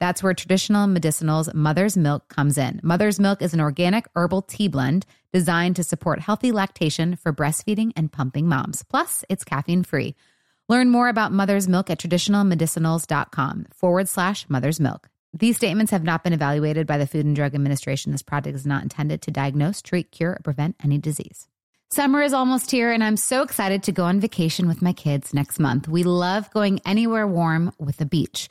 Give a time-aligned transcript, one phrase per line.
[0.00, 2.80] That's where traditional medicinals Mother's Milk comes in.
[2.82, 7.92] Mother's Milk is an organic herbal tea blend designed to support healthy lactation for breastfeeding
[7.96, 8.82] and pumping moms.
[8.84, 10.14] Plus, it's caffeine free.
[10.68, 15.08] Learn more about mother's milk at traditionalmedicinals.com forward slash mother's milk.
[15.32, 18.12] These statements have not been evaluated by the Food and Drug Administration.
[18.12, 21.48] This product is not intended to diagnose, treat, cure, or prevent any disease.
[21.90, 25.32] Summer is almost here, and I'm so excited to go on vacation with my kids
[25.32, 25.88] next month.
[25.88, 28.50] We love going anywhere warm with the beach.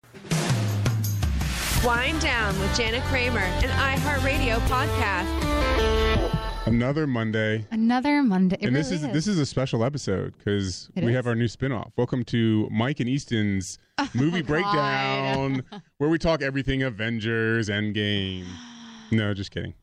[1.83, 5.27] Wind Down with Jana Kramer, an iHeartRadio podcast.
[6.67, 7.65] Another Monday.
[7.71, 8.57] Another Monday.
[8.59, 11.15] It and this really is, this is a special episode because we is?
[11.15, 11.91] have our new spinoff.
[11.97, 15.63] Welcome to Mike and Easton's oh movie breakdown,
[15.97, 18.45] where we talk everything Avengers Endgame.
[19.09, 19.73] No, just kidding.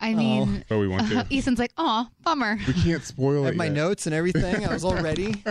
[0.00, 0.62] I mean, oh.
[0.68, 1.26] But we want to.
[1.30, 2.58] Easton's like, oh, bummer.
[2.66, 3.50] We can't spoil I it.
[3.50, 3.74] have my yet.
[3.74, 4.66] notes and everything.
[4.66, 5.44] I was all ready.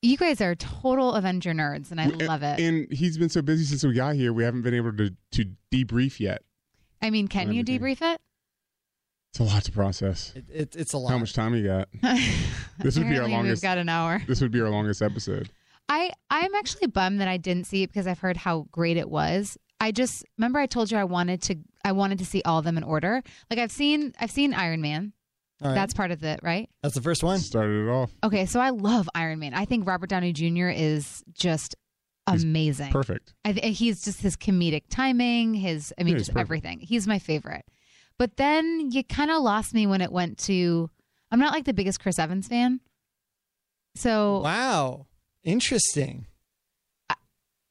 [0.00, 2.60] You guys are total Avenger nerds, and I We- love it.
[2.60, 5.44] And he's been so busy since we got here, we haven't been able to to
[5.72, 6.42] debrief yet.
[7.02, 8.20] I mean, can you debrief it?
[9.32, 10.32] It's a lot to process.
[10.34, 11.10] It, it, it's a lot.
[11.10, 11.88] How much time you got?
[12.80, 13.60] This would be our longest.
[13.60, 14.22] We've got an hour.
[14.28, 15.50] This would be our longest episode.
[15.88, 19.10] I I'm actually bummed that I didn't see it because I've heard how great it
[19.10, 19.58] was.
[19.80, 22.64] I just remember I told you I wanted to I wanted to see all of
[22.64, 23.22] them in order.
[23.50, 25.12] Like I've seen I've seen Iron Man.
[25.60, 25.74] All right.
[25.74, 26.68] That's part of it, right?
[26.82, 27.38] That's the first one.
[27.40, 29.54] Started it off Okay, so I love Iron Man.
[29.54, 30.68] I think Robert Downey Jr.
[30.68, 31.74] is just
[32.30, 32.92] He's amazing.
[32.92, 33.34] perfect.
[33.44, 36.40] I th- he's just his comedic timing, his I mean, Yeah, just perfect.
[36.46, 36.80] everything.
[36.80, 37.64] He's my favorite.
[38.18, 40.90] But then you kind of lost me when it went to.
[41.30, 42.80] I'm not like the biggest Chris Evans fan,
[43.96, 45.06] so Wow.
[45.44, 46.26] Interesting.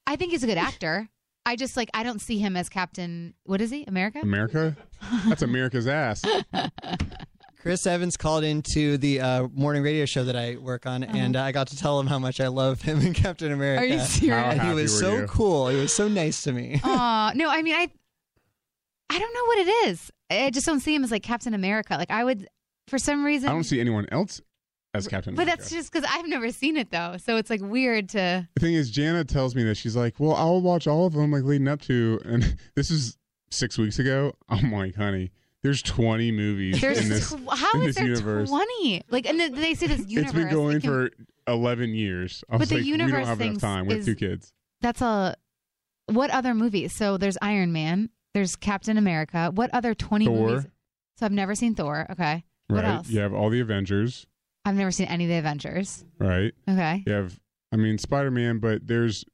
[0.08, 1.10] I think he's a good actor.
[1.46, 3.34] I just like I don't see him as Captain.
[3.46, 3.84] What is he?
[3.88, 4.20] America?
[4.22, 4.76] America?
[5.28, 6.22] That's America's ass.
[7.60, 11.52] Chris Evans called into the uh, morning radio show that I work on, and I
[11.52, 13.84] got to tell him how much I love him and Captain America.
[13.84, 13.94] Uh-huh.
[13.94, 14.54] Are you serious?
[14.54, 15.26] And he was so you?
[15.28, 15.68] cool.
[15.70, 16.80] He was so nice to me.
[16.84, 17.90] Aw, no, I mean I
[19.10, 20.12] I don't know what it is.
[20.30, 21.96] I just don't see him as like Captain America.
[21.96, 22.48] Like I would
[22.88, 24.40] for some reason I don't see anyone else
[24.94, 25.58] as Captain But America.
[25.64, 27.18] that's just cuz I've never seen it though.
[27.18, 30.36] So it's like weird to the thing is, Jana tells me that she's like, "Well,
[30.36, 33.18] I'll watch all of them like leading up to," and this is
[33.50, 34.34] six weeks ago.
[34.50, 35.32] I'm like, "Honey,
[35.64, 38.50] there's 20 movies There's in this." tw- how in is this there universe.
[38.50, 39.04] 20?
[39.10, 40.32] Like and they say this universe.
[40.32, 41.10] It's been going for
[41.48, 42.44] 11 years.
[42.50, 43.86] I But the like, we universe don't have enough time.
[43.88, 44.52] We have is- two kids.
[44.82, 45.36] That's a
[46.08, 46.94] what other movies?
[46.94, 49.52] So there's Iron Man, there's Captain America.
[49.54, 50.48] What other 20 Thor.
[50.50, 50.68] movies?
[51.18, 52.06] So I've never seen Thor.
[52.12, 52.44] Okay.
[52.68, 52.96] What right?
[52.96, 53.10] else?
[53.10, 54.28] You have all the Avengers,
[54.66, 56.06] I've never seen any of the Avengers.
[56.20, 56.54] right?
[56.70, 57.04] Okay.
[57.08, 57.40] You have,
[57.72, 59.26] I mean, Spider Man, but there's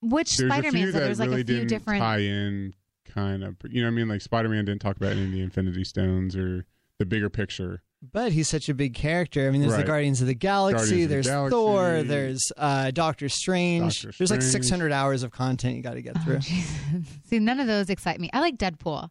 [0.00, 0.86] Which Spider-Man?
[0.86, 2.72] So that there's like really a few different tie in,
[3.10, 3.56] kind of.
[3.68, 4.08] You know what I mean?
[4.08, 6.66] Like Spider Man didn't talk about any of the Infinity Stones or
[6.98, 7.82] the bigger picture.
[8.12, 9.46] But he's such a big character.
[9.46, 11.50] I mean, there's the Guardians of the Galaxy, Guardians of the there's Galaxy.
[11.50, 14.02] Thor, there's uh, Doctor Strange.
[14.02, 16.38] Doctor There's like 600 hours of content you got to get Oh, through.
[16.38, 16.78] Jesus.
[17.26, 18.30] See, none of those excite me.
[18.32, 19.10] I like Deadpool.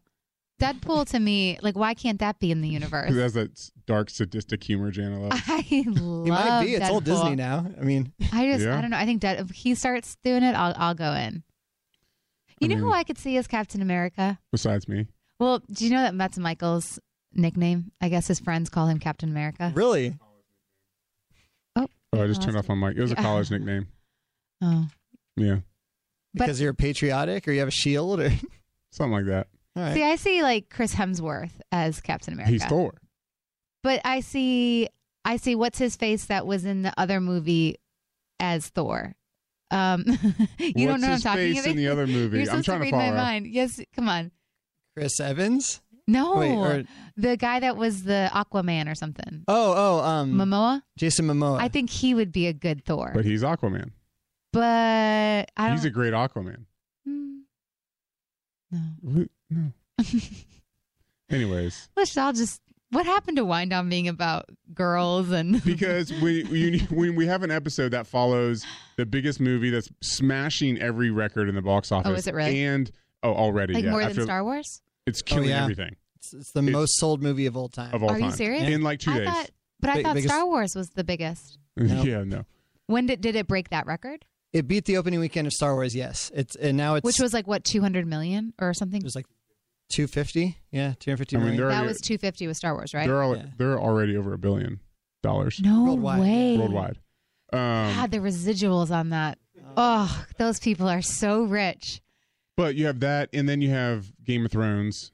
[0.60, 3.04] Deadpool to me, like, why can't that be in the universe?
[3.10, 5.40] Because it has that dark, sadistic humor Jana loves.
[5.46, 6.24] I love.
[6.26, 6.74] he might be.
[6.74, 7.04] It's all Deadpool.
[7.04, 7.66] Disney now.
[7.80, 8.76] I mean, I just, Yeah.
[8.76, 8.96] I don't know.
[8.98, 11.44] I think Dead, if he starts doing it, I'll, I'll go in.
[12.60, 12.94] You I know who mm-hmm.
[12.94, 14.38] I could see as Captain America?
[14.52, 15.06] Besides me,
[15.38, 16.98] Well, do you know that Matt's Michael's
[17.32, 17.90] nickname?
[18.00, 19.72] I guess his friends call him Captain America.
[19.74, 20.16] Really?
[21.74, 22.98] Oh, Oh, I just turned that's off my mic.
[22.98, 23.88] It was a college nickname.
[24.62, 24.88] Oh,
[25.36, 25.60] Yeah,
[26.34, 28.30] But- Because you're patriotic or you have a shield or
[28.92, 29.46] something like that.
[29.74, 29.94] all right.
[29.94, 32.52] see, I see like Chris Hemsworth as Captain America.
[32.52, 32.92] He's Thor.
[33.82, 34.88] But I see,
[35.24, 37.76] I see what's his face that was in the other movie
[38.38, 39.14] as Thor.
[39.70, 40.22] Um, you What's
[40.58, 41.70] don't know what I'm his talking face about.
[41.70, 42.38] in the other movie?
[42.38, 43.16] You're I'm supposed trying to to read my follow.
[43.16, 43.46] mind.
[43.46, 44.30] Yes, come on.
[44.96, 45.80] Chris Evans?
[46.08, 46.84] No, Wait, or-
[47.16, 49.44] the guy that was the Aquaman or something.
[49.46, 50.82] Oh, oh, um Momoa.
[50.98, 51.60] Jason Momoa.
[51.60, 53.12] I think he would be a good Thor.
[53.14, 53.90] But he's Aquaman.
[54.52, 55.76] But I don't.
[55.76, 56.64] He's a great Aquaman.
[57.06, 57.38] Hmm.
[58.72, 59.26] no.
[59.50, 59.72] No.
[61.30, 62.60] Anyways, Let's all just.
[62.90, 67.42] What happened to Wind Down being about girls and because when you, when we have
[67.42, 68.64] an episode that follows
[68.96, 72.10] the biggest movie that's smashing every record in the box office.
[72.10, 72.62] Oh, is it really?
[72.64, 72.90] And
[73.22, 73.90] oh, already, like yeah.
[73.92, 74.82] more I than feel- Star Wars?
[75.06, 75.62] It's oh, killing yeah.
[75.62, 77.94] everything it's, it's the It's- most sold movie of all time.
[77.94, 78.32] of all Are you time.
[78.32, 78.68] serious?
[78.68, 79.28] In like two I days.
[79.28, 79.50] thought,
[79.80, 81.58] but I thought biggest- Star Wars was the biggest.
[81.76, 82.02] No.
[82.04, 82.44] yeah, no.
[82.86, 84.24] When did did it break that record?
[84.52, 86.30] it beat the opening weekend of Star Wars, yes.
[86.34, 89.00] It's and now it's Which was like what 200 million or something?
[89.00, 89.26] it was like
[89.90, 90.56] 250.
[90.70, 93.06] Yeah, 250 I mean, they're That already, was 250 with Star Wars, right?
[93.06, 93.46] they're, al- Yeah.
[93.58, 94.80] they're already over a billion
[95.22, 96.56] dollars No Worldwide, way.
[96.58, 96.98] worldwide.
[97.52, 99.38] Um, God, the residuals on that.
[99.76, 102.00] Oh, those people are so rich.
[102.56, 105.12] but you have that, and then you have Game of Thrones.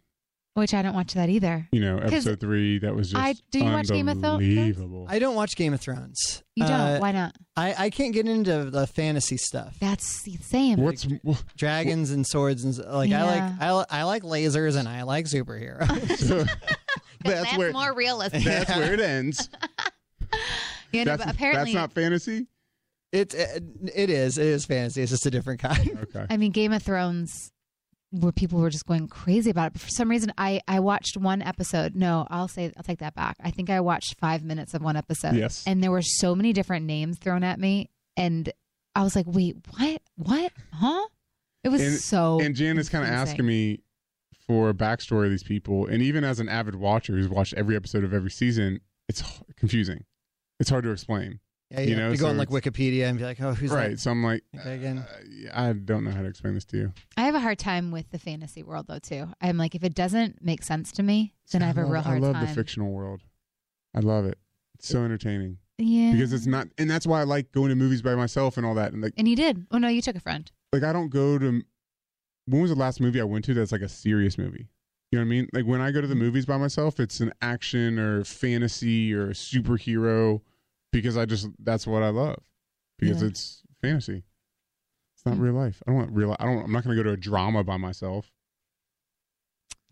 [0.56, 1.68] Which I don't watch that either.
[1.70, 2.78] You know, episode three.
[2.78, 4.42] That was just I- do you watch Game of Thrones?
[4.42, 5.06] unbelievable.
[5.06, 6.42] I don't watch Game of Thrones.
[6.54, 6.72] You don't?
[6.72, 7.36] Uh, Why not?
[7.56, 9.76] I, I can't get into the fantasy stuff.
[9.80, 10.80] That's the same.
[10.80, 14.88] What's wh- Dragons and swords and s- like I like I, I like lasers and
[14.88, 16.48] I like superheroes.
[17.24, 18.44] that's where more realistic.
[18.44, 19.50] that's where it ends.
[20.92, 22.46] You know, That's, but apparently, that's not fantasy.
[23.12, 23.62] it's it,
[23.94, 25.02] it is it is fantasy.
[25.02, 25.98] It's just a different kind.
[26.04, 26.26] Okay.
[26.30, 27.52] I mean, Game of Thrones,
[28.10, 29.72] where people were just going crazy about it.
[29.74, 31.94] But for some reason, I I watched one episode.
[31.94, 33.36] No, I'll say I'll take that back.
[33.42, 35.34] I think I watched five minutes of one episode.
[35.34, 35.64] Yes.
[35.66, 38.50] and there were so many different names thrown at me, and
[38.94, 40.00] I was like, "Wait, what?
[40.16, 40.52] What?
[40.72, 41.06] Huh?"
[41.64, 42.40] It was And- so.
[42.40, 43.80] and Jan is kind of asking me
[44.46, 47.74] for a backstory of these people, and even as an avid watcher who's watched every
[47.74, 49.22] episode of every season, it's
[49.56, 50.04] confusing.
[50.60, 51.40] It's hard to explain.
[51.70, 53.52] Yeah, you, You have know, to go so on like Wikipedia and be like, oh,
[53.54, 53.90] who's right.
[53.90, 54.00] that?
[54.00, 54.98] So I'm like, Okay, again.
[54.98, 56.92] uh, I don't know how to explain this to you.
[57.16, 59.28] I have a hard time with the fantasy world though too.
[59.40, 62.04] I'm like, if it doesn't make sense to me, then I have a real hard
[62.04, 62.24] time.
[62.24, 62.46] I love time.
[62.46, 63.22] the fictional world.
[63.94, 64.38] I love it.
[64.76, 68.02] It's so entertaining Yeah, because it's not, and that's why I like going to movies
[68.02, 68.92] by myself and all that.
[68.92, 69.66] And like, And you did.
[69.72, 70.50] Oh no, you took a friend.
[70.72, 71.62] like I don't go to.
[72.48, 74.68] When was the last movie I went to that's like a serious movie?
[75.10, 75.48] You know what I mean?
[75.52, 79.30] Like when I go to the movies by myself, it's an action or fantasy or
[79.30, 80.42] superhero
[80.92, 82.42] because I just that's what I love
[82.98, 83.28] because Yeah.
[83.28, 84.22] it's fantasy.
[85.14, 85.40] It's not Mm.
[85.40, 85.82] real life.
[85.86, 86.36] I don't want real.
[86.38, 86.64] I don't.
[86.64, 88.30] I'm not going to go to a drama by myself.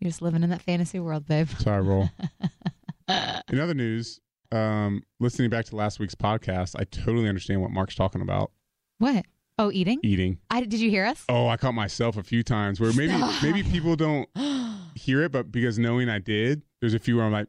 [0.00, 1.48] You're just living in that fantasy world, babe.
[1.58, 2.10] Sorry, roll.
[3.52, 4.18] In other news,
[4.50, 8.50] um, listening back to last week's podcast, I totally understand what Mark's talking about.
[8.98, 9.24] What?
[9.58, 10.00] Oh, eating?
[10.02, 10.38] Eating.
[10.50, 11.24] I did you hear us?
[11.28, 14.28] Oh, I caught myself a few times where maybe maybe people don't
[14.94, 17.48] hear it, but because knowing I did, there's a few where I'm like,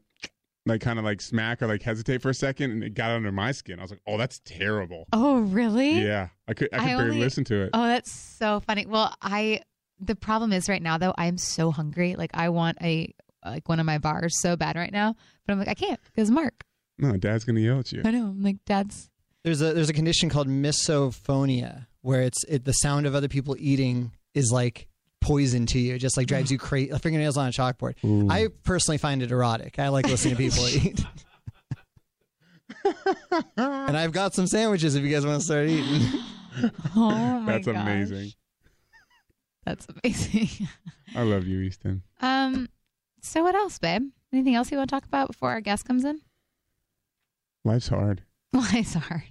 [0.66, 3.32] like kind of like smack or like hesitate for a second, and it got under
[3.32, 3.80] my skin.
[3.80, 5.06] I was like, oh, that's terrible.
[5.14, 6.02] Oh, really?
[6.04, 7.70] Yeah, I could I could I barely only- listen to it.
[7.74, 8.86] Oh, that's so funny.
[8.86, 9.62] Well, I
[10.00, 12.16] the problem is right now though, I'm so hungry.
[12.16, 13.14] Like I want a
[13.46, 15.16] like one of my bars so bad right now,
[15.46, 16.64] but I'm like I can't because Mark.
[16.98, 18.02] No, Dad's gonna yell at you.
[18.04, 18.26] I know.
[18.28, 19.10] I'm like Dad's.
[19.44, 23.56] There's a there's a condition called misophonia where it's it the sound of other people
[23.60, 24.88] eating is like
[25.26, 25.96] poison to you.
[25.96, 26.54] It just like drives mm.
[26.54, 26.92] you crazy.
[26.92, 27.96] Uh, fingernails on a chalkboard.
[28.04, 28.30] Ooh.
[28.30, 29.80] I personally find it erotic.
[29.80, 31.04] I like listening to people eat.
[33.58, 36.22] and I've got some sandwiches if you guys want to start eating.
[36.96, 37.76] Oh my That's gosh.
[37.76, 38.32] amazing.
[39.66, 40.70] That's amazing.
[41.14, 42.02] I love you, Easton.
[42.22, 42.70] um.
[43.22, 44.04] So what else, babe?
[44.32, 46.22] Anything else you want to talk about before our guest comes in?
[47.66, 48.22] Life's hard.
[48.54, 49.24] Life's hard.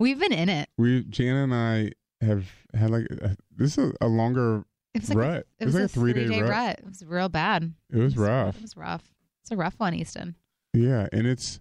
[0.00, 0.70] We've been in it.
[0.76, 5.08] We Jana and I have had like a, this is a, a longer It was
[5.10, 5.46] like rut.
[5.60, 6.78] A, it was, like a, a three day three-day rut.
[6.80, 7.72] It was real bad.
[7.90, 8.56] It was It rough.
[8.56, 9.04] It was rough.
[9.42, 10.36] It's a rough one, Easton.
[10.72, 11.56] Yeah, and it's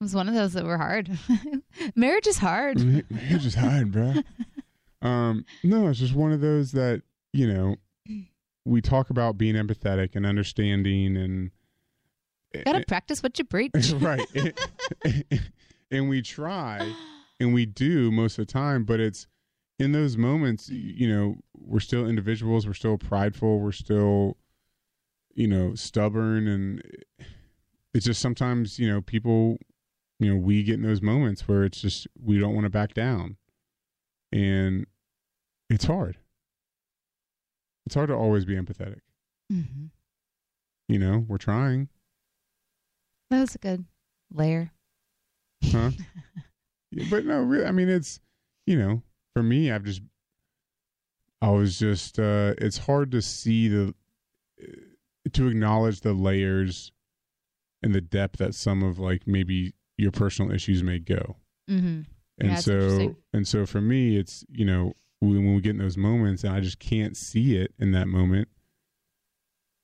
[0.00, 1.10] It was one of those that were hard.
[1.94, 2.80] Marriage is hard.
[3.10, 4.14] Marriage is hard, bro.
[5.02, 7.02] Um, no, it's just one of those that
[7.34, 7.76] you know
[8.64, 11.50] we talk about being empathetic and understanding and
[12.64, 13.72] Gotta practice what you preach.
[13.98, 14.24] right,
[15.90, 16.90] and we try
[17.40, 19.26] and we do most of the time, but it's
[19.78, 24.36] in those moments, you know, we're still individuals, we're still prideful, we're still,
[25.34, 26.82] you know, stubborn, and
[27.92, 29.58] it's just sometimes you know people,
[30.20, 32.94] you know, we get in those moments where it's just we don't want to back
[32.94, 33.36] down,
[34.32, 34.86] and
[35.70, 36.18] it's hard.
[37.86, 39.00] It's hard to always be empathetic.
[39.50, 39.86] hmm
[40.88, 41.88] You know, we're trying.
[43.30, 43.84] That was a good
[44.32, 44.70] layer.
[45.64, 45.90] Huh?
[47.10, 48.20] But no, really, I mean, it's,
[48.66, 49.02] you know,
[49.34, 50.00] for me, I've just,
[51.42, 53.94] I was just, uh, it's hard to see the,
[55.32, 56.90] to acknowledge the layers
[57.82, 61.36] and the depth that some of like maybe your personal issues may go.
[61.70, 62.00] Mm-hmm.
[62.38, 65.78] And Yeah, so, and so for me, it's, you know, when, when we get in
[65.78, 68.48] those moments and I just can't see it in that moment,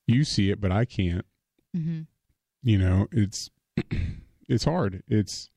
[0.06, 1.26] you see it, but I can't
[1.76, 2.00] Mm-hmm.
[2.64, 3.48] you know it's
[4.48, 5.50] it's hard it's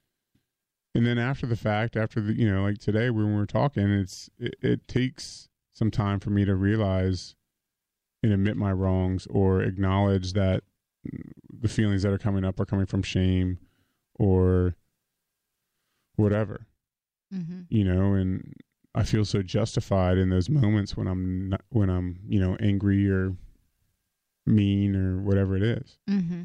[0.96, 3.84] and then after the fact after the you know like today when we were talking
[3.90, 7.36] it's it, it takes some time for me to realize
[8.22, 10.64] and admit my wrongs or acknowledge that
[11.60, 13.58] the feelings that are coming up are coming from shame
[14.16, 14.76] or
[16.16, 16.68] whatever
[17.34, 17.62] Mm-hmm.
[17.70, 18.54] you know and
[18.94, 23.10] i feel so justified in those moments when i'm not, when i'm you know angry
[23.10, 23.36] or
[24.46, 26.44] mean or whatever it is Mm-hmm.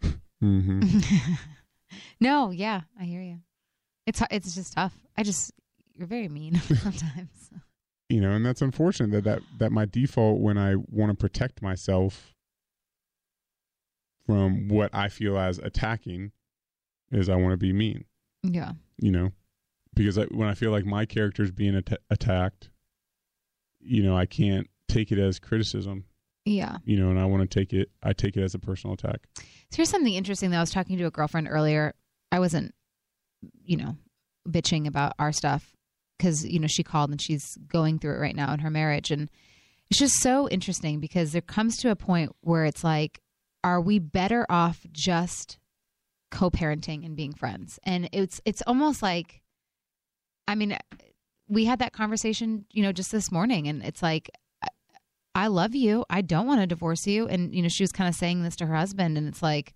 [0.44, 1.00] mm-hmm.
[2.20, 3.38] no, yeah, I hear you.
[4.06, 4.94] It's it's just tough.
[5.16, 5.52] I just
[5.94, 7.50] you're very mean sometimes.
[8.08, 11.60] you know and that's unfortunate that that, that my default when i want to protect
[11.62, 12.34] myself
[14.26, 16.32] from what i feel as attacking
[17.12, 18.04] is i want to be mean
[18.42, 18.72] yeah.
[18.98, 19.30] you know
[19.94, 22.70] because I, when i feel like my character is being at- attacked
[23.80, 26.04] you know i can't take it as criticism
[26.46, 26.78] Yeah.
[26.84, 29.20] you know and i want to take it i take it as a personal attack
[29.36, 31.94] So here's something interesting that I was talking to a girlfriend earlier.
[32.32, 32.74] I wasn't,
[33.64, 33.96] you know,
[34.48, 35.72] bitching about our stuff
[36.18, 39.10] because, you know, she called and she's going through it right now in her marriage.
[39.10, 39.30] And
[39.90, 43.20] it's just so interesting because there comes to a point where it's like,
[43.64, 45.58] are we better off just
[46.30, 47.78] co-parenting and being friends?
[47.84, 49.42] And it's it's almost like
[50.48, 50.76] I mean,
[51.48, 54.30] we had that conversation, you know, just this morning and it's like
[55.34, 56.04] I love you.
[56.10, 57.26] I don't want to divorce you.
[57.28, 59.16] And, you know, she was kind of saying this to her husband.
[59.16, 59.74] And it's like,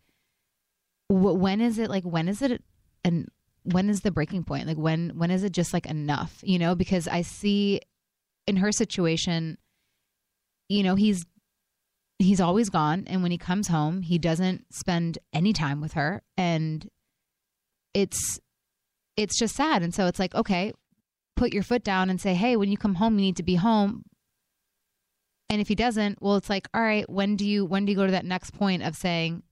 [1.08, 2.62] wh- when is it like, when is it,
[3.04, 3.28] and
[3.64, 4.66] when is the breaking point?
[4.66, 6.74] Like, when, when is it just like enough, you know?
[6.74, 7.80] Because I see
[8.46, 9.58] in her situation,
[10.68, 11.24] you know, he's,
[12.18, 13.04] he's always gone.
[13.06, 16.22] And when he comes home, he doesn't spend any time with her.
[16.36, 16.88] And
[17.92, 18.38] it's,
[19.16, 19.82] it's just sad.
[19.82, 20.72] And so it's like, okay,
[21.36, 23.56] put your foot down and say, hey, when you come home, you need to be
[23.56, 24.04] home
[25.50, 27.96] and if he doesn't well it's like all right when do you when do you
[27.96, 29.42] go to that next point of saying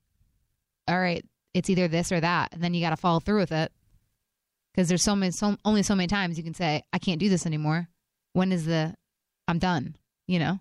[0.88, 3.52] all right it's either this or that and then you got to follow through with
[3.52, 3.70] it
[4.72, 7.28] because there's so many so only so many times you can say i can't do
[7.28, 7.88] this anymore.
[8.32, 8.94] When is the
[9.48, 10.58] i'm done you know?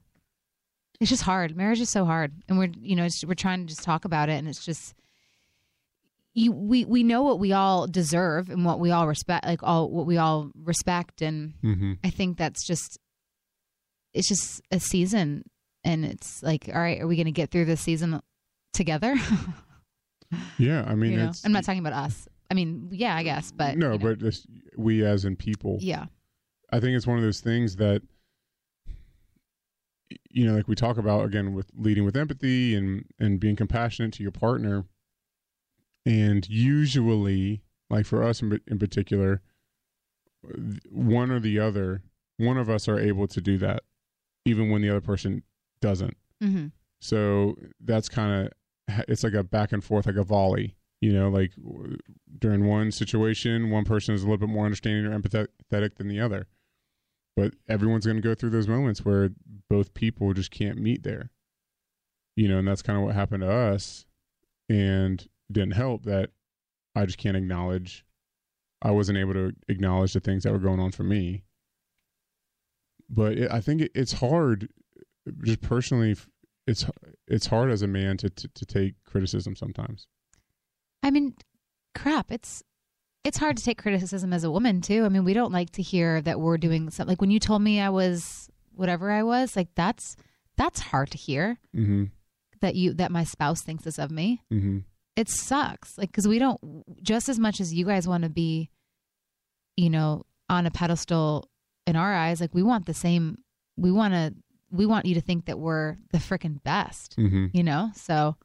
[1.00, 1.56] It's just hard.
[1.56, 2.32] Marriage is so hard.
[2.48, 4.94] And we're you know it's, we're trying to just talk about it and it's just
[6.34, 9.89] you we we know what we all deserve and what we all respect like all
[9.89, 11.22] what we all respect.
[11.22, 11.94] And mm-hmm.
[12.03, 13.00] I think that's just
[14.13, 15.44] it's just a season
[15.84, 18.22] and it's like all right are we going to get through this season
[18.74, 19.15] together?
[20.58, 21.32] Yeah i mean you know?
[21.44, 23.98] i'm not talking about us i mean yeah i guess but no you know.
[23.98, 24.46] but just
[24.77, 26.05] we as in people yeah
[26.74, 28.01] I think it's one of those things that
[30.29, 34.13] you know, like we talk about again with leading with empathy and and being compassionate
[34.13, 34.86] to your partner.
[36.05, 39.41] And usually, like for us in, in particular,
[40.89, 42.03] one or the other,
[42.38, 43.84] one of us are able to do that,
[44.46, 45.43] even when the other person
[45.79, 46.15] doesn't.
[46.41, 46.67] hmm
[47.00, 50.75] So that's kind of it's like a back and forth, like a volley.
[51.01, 51.51] You know, like
[52.38, 56.20] during one situation, one person is a little bit more understanding or empathetic than the
[56.20, 56.48] other.
[57.36, 59.29] But everyone's going to go through those moments where
[59.70, 61.31] both people just can't meet there.
[62.36, 64.05] You know, and that's kind of what happened to us.
[64.70, 66.29] And didn't help that
[66.96, 68.05] I just can't acknowledge.
[68.81, 71.43] I wasn't able to acknowledge the things that were going on for me.
[73.10, 74.70] But it, I think it, it's hard,
[75.43, 76.15] just personally,
[76.67, 76.86] it's
[77.27, 80.08] it's hard as a man to, to to take criticism sometimes.
[81.03, 81.34] I mean
[81.96, 82.63] crap it's
[83.24, 85.81] it's hard to take criticism as a woman too i mean we don't like to
[85.81, 89.55] hear that we're doing something like when you told me i was whatever i was
[89.55, 90.15] like that's
[90.58, 92.05] that's hard to hear Mm-hmm.
[92.62, 94.79] that you that my spouse thinks this of me Mm-hmm.
[95.15, 96.60] it sucks like because we don't
[97.01, 98.70] just as much as you guys want to be
[99.77, 101.50] you know on a pedestal
[101.88, 103.38] in our eyes like we want the same
[103.77, 104.34] we want to
[104.70, 107.48] we want you to think that we're the freaking best Mm-hmm.
[107.53, 108.36] you know so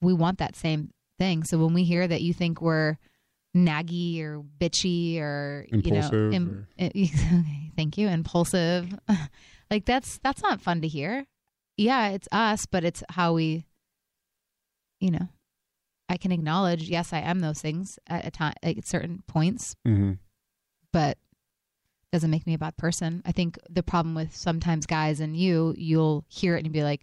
[0.00, 1.44] we want that same thing.
[1.44, 2.96] So when we hear that you think we're
[3.56, 6.90] naggy or bitchy or Impulsive you know or-
[7.76, 8.08] thank you.
[8.08, 8.92] Impulsive.
[9.70, 11.24] Like that's that's not fun to hear.
[11.76, 13.64] Yeah it's us but it's how we
[15.00, 15.26] you know
[16.08, 19.74] i can acknowledge yes i am those things at a time at certain points.
[19.88, 20.12] Mm-hmm.
[20.92, 21.18] but
[22.12, 23.22] doesn't make me a bad person.
[23.26, 27.00] I think the problem with sometimes guys and you, you'll hear it and be like,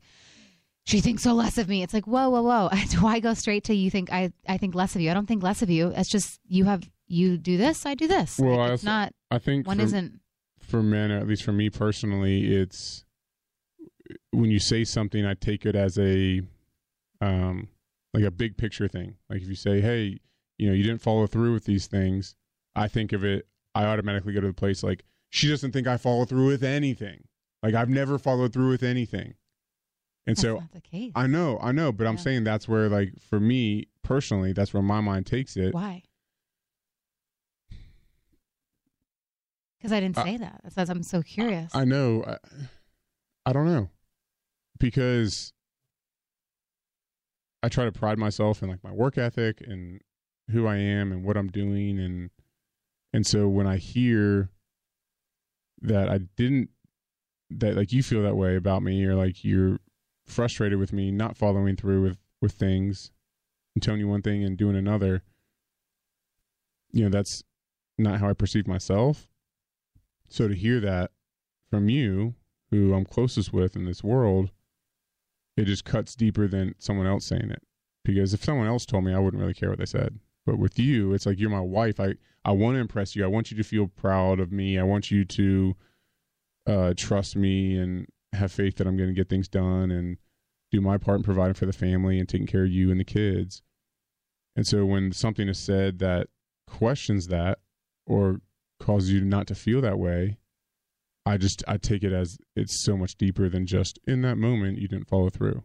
[0.86, 1.84] she thinks so less of me.
[1.84, 2.70] It's like, whoa, whoa, whoa.
[2.90, 5.12] Do I go straight to you think I, I think less of you?
[5.12, 5.90] I don't think less of you.
[5.96, 8.40] It's just you have you do this, I do this.
[8.40, 10.20] Well, Like, it's not I think one for, isn't
[10.60, 13.04] for men, or at least for me personally, it's
[14.32, 16.42] when you say something, I take it as a
[17.20, 17.68] um
[18.14, 19.16] like a big picture thing.
[19.30, 20.20] Like if you say, "Hey,
[20.58, 22.36] you know, you didn't follow through with these things,"
[22.76, 23.48] I think of it.
[23.76, 27.24] I automatically go to the place like she doesn't think I follow through with anything.
[27.64, 29.36] Like I've never followed through with anything,
[30.28, 31.12] and that's so the case.
[31.16, 34.84] I know, I know, but I'm saying that's where, like, for me personally, that's where
[34.84, 35.74] my mind takes it.
[35.74, 36.04] Why?
[39.78, 40.62] Because I didn't I- say that.
[40.76, 41.74] That's I'm so curious.
[41.74, 42.24] I know.
[42.28, 42.38] I,
[43.48, 43.90] I don't know
[44.80, 45.54] because
[47.64, 50.00] I try to pride myself in like my work ethic and
[50.52, 52.30] who I am and what I'm doing and
[53.14, 54.50] and so when I hear
[55.82, 56.70] that I didn't
[57.50, 59.80] that like you feel that way about me or like you're
[60.32, 63.12] frustrated with me not following through with with things
[63.76, 65.22] and telling you one thing and doing another
[66.92, 67.44] you know that's
[67.98, 69.28] not how I perceive myself.
[70.28, 71.12] So to hear that
[71.70, 72.36] from you
[72.72, 74.52] who I'm closest with in this world
[75.58, 77.62] it just cuts deeper than someone else saying it.
[78.04, 80.20] Because if someone else told me I wouldn't really care what they said.
[80.46, 82.00] But with you it's like you're my wife.
[82.00, 83.24] I I want to impress you.
[83.24, 84.80] I want you to feel proud of me.
[84.80, 85.76] I want you to
[86.66, 90.18] uh trust me and have faith that I'm going to get things done and
[90.72, 93.06] do my part in providing for the family and taking care of you and the
[93.06, 93.62] kids
[94.56, 96.28] and so when something is said that
[96.68, 97.60] questions that
[98.06, 98.42] or
[98.80, 100.38] causes you not to feel that way
[101.26, 104.80] I just I take it as it's so much deeper than just in that moment
[104.80, 105.64] you didn't follow through.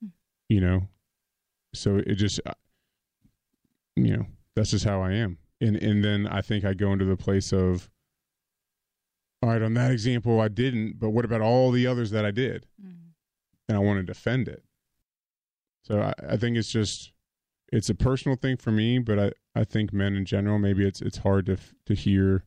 [0.00, 0.08] Hmm.
[0.48, 0.88] You know,
[1.74, 2.54] so it just, uh,
[3.96, 7.04] you know, that's just how I am, and and then I think I go into
[7.04, 7.90] the place of,
[9.42, 12.30] all right, on that example I didn't, but what about all the others that I
[12.30, 13.12] did, Mhm.
[13.68, 14.64] and I want to defend it.
[15.82, 17.12] So I, I think it's just,
[17.72, 21.00] it's a personal thing for me, but I I think men in general maybe it's
[21.02, 22.44] it's hard to to hear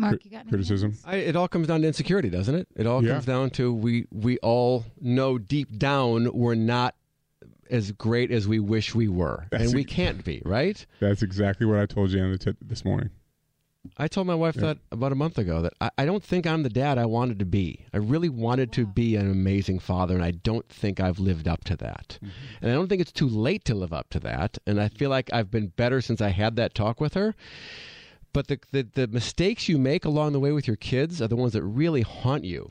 [0.00, 0.96] Mark, you got criticism.
[1.04, 2.68] I, it all comes down to insecurity, doesn't it?
[2.76, 3.14] It all Yeah.
[3.14, 6.94] comes down to we we all know deep down we're not
[7.70, 10.84] as great as we wish we were, That's and we a- can't be, right?
[11.00, 13.10] That's exactly what I told Jan t- this morning.
[13.96, 14.62] I told my wife Yeah.
[14.62, 17.38] that about a month ago that I, I don't think I'm the dad I wanted
[17.38, 17.86] to be.
[17.92, 21.64] I really wanted to be an amazing father, and I don't think I've lived up
[21.64, 22.18] to that.
[22.22, 22.56] Mm-hmm.
[22.62, 24.58] And I don't think it's too late to live up to that.
[24.66, 27.34] And I feel like I've been better since I had that talk with her.
[28.32, 31.36] But the, the, the mistakes you make along the way with your kids are the
[31.36, 32.70] ones that really haunt you.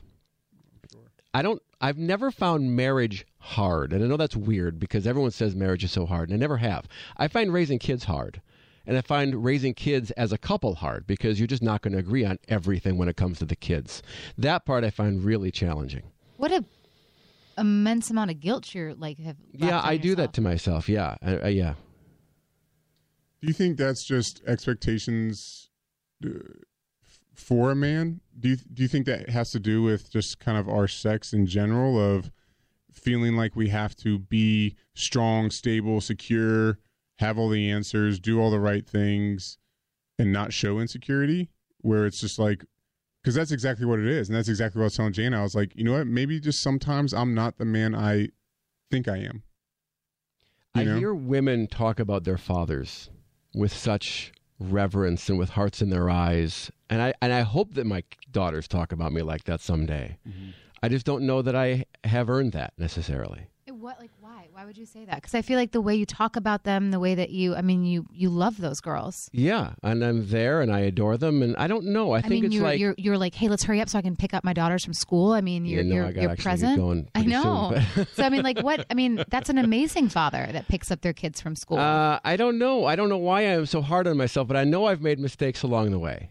[1.34, 1.60] I don't.
[1.80, 5.92] I've never found marriage hard, and I know that's weird because everyone says marriage is
[5.92, 6.88] so hard, and I never have.
[7.16, 8.40] I find raising kids hard,
[8.88, 11.98] and I find raising kids as a couple hard because you're just not going to
[11.98, 14.02] agree on everything when it comes to the kids.
[14.38, 16.04] That part I find really challenging.
[16.38, 16.64] What a
[17.58, 19.36] immense amount of guilt you're like have.
[19.52, 20.88] left yeah, on I do that to myself.
[20.88, 21.74] Yeah, I, I, yeah.
[23.42, 25.68] Do you think that's just expectations
[26.24, 26.30] uh,
[27.34, 28.22] for a man?
[28.40, 31.34] Do you do you think that has to do with just kind of our sex
[31.34, 32.30] in general of
[32.90, 36.78] feeling like we have to be strong, stable, secure,
[37.18, 39.58] have all the answers, do all the right things,
[40.18, 41.50] and not show insecurity?
[41.80, 42.64] Where it's just like,
[43.22, 45.34] because that's exactly what it is, and that's exactly what I was telling Jane.
[45.34, 46.06] I was like, you know what?
[46.06, 48.28] Maybe just sometimes I'm not the man I
[48.90, 49.42] think I am.
[50.74, 50.98] You I know?
[50.98, 53.10] hear women talk about their fathers
[53.54, 57.86] with such reverence and with hearts in their eyes, and I and I hope that
[57.86, 60.18] my daughters talk about me like that someday.
[60.28, 60.50] Mm-hmm.
[60.82, 63.48] I just don't know that I have earned that necessarily.
[63.88, 64.48] What like why?
[64.52, 65.14] Why would you say that?
[65.14, 67.62] Because I feel like the way you talk about them, the way that you, I
[67.62, 69.30] mean, you you love those girls.
[69.32, 72.12] Yeah, and I'm there and I adore them, and I don't know.
[72.12, 73.96] I, I, think mean, it's you're, like you're you're like, hey, let's hurry up so
[73.96, 75.32] I can pick up my daughters from school.
[75.32, 77.08] I mean, you're you know, you're, I you're present.
[77.14, 77.80] I know.
[77.94, 78.84] soon, so I mean, like, what?
[78.90, 81.78] I mean, that's an amazing father that picks up their kids from school.
[81.78, 82.84] Uh, I don't know.
[82.84, 85.18] I don't know why I am so hard on myself, but I know I've made
[85.18, 86.28] mistakes along the way,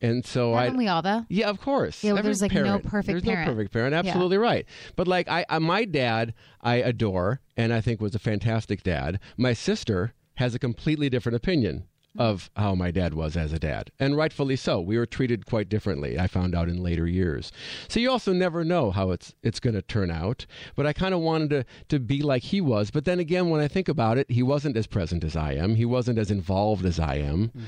[0.00, 0.64] and so I.
[0.64, 1.24] Haven't we all though?
[1.28, 2.02] Yeah, of course.
[2.02, 2.84] Yeah, well, there's, like, no parent.
[2.84, 3.46] perfect There's parent.
[3.46, 3.94] no perfect parent.
[3.94, 4.66] Absolutely right.
[4.96, 9.20] But like I, I, my dad, I adore, and I think was a fantastic dad.
[9.36, 11.84] My sister has a completely different opinion
[12.18, 14.80] of how my dad was as a dad, and rightfully so.
[14.80, 16.18] We were treated quite differently.
[16.18, 17.52] I found out in later years.
[17.86, 20.44] So you also never know how it's it's going to turn out.
[20.74, 22.90] But I kind of wanted to to be like he was.
[22.90, 25.76] But then again, when I think about it, he wasn't as present as I am.
[25.76, 27.48] He wasn't as involved as I am.
[27.48, 27.64] Mm-hmm.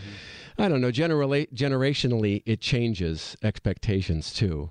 [0.59, 0.91] I don't know.
[0.91, 4.71] Generally, generationally, it changes expectations too.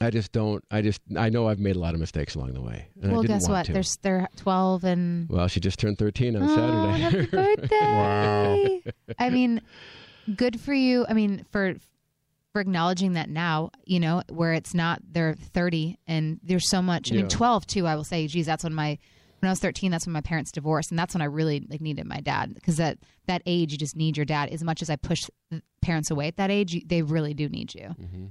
[0.00, 0.64] I just don't.
[0.70, 1.00] I just.
[1.16, 2.88] I know I've made a lot of mistakes along the way.
[3.00, 3.66] And I well, didn't guess want what?
[3.66, 3.72] To.
[3.74, 6.98] There's they're 12 and Well, she just turned 13 on oh, Saturday.
[6.98, 7.26] happy
[7.66, 8.82] birthday!
[8.86, 8.92] Wow.
[9.18, 9.60] I mean,
[10.34, 11.04] good for you.
[11.08, 11.74] I mean, for
[12.52, 17.10] for acknowledging that now, you know, where it's not they're 30 and there's so much.
[17.10, 17.20] I Yeah.
[17.22, 17.86] mean, 12 too.
[17.86, 18.98] I will say, geez, that's when my
[19.40, 21.80] when I was 13, that's when my parents divorced, and that's when I really like
[21.80, 24.48] needed my dad because at that age, you just need your dad.
[24.50, 25.20] As much as I push
[25.80, 27.88] parents away at that age, you, they really do need you.
[28.00, 28.26] Mm-hmm.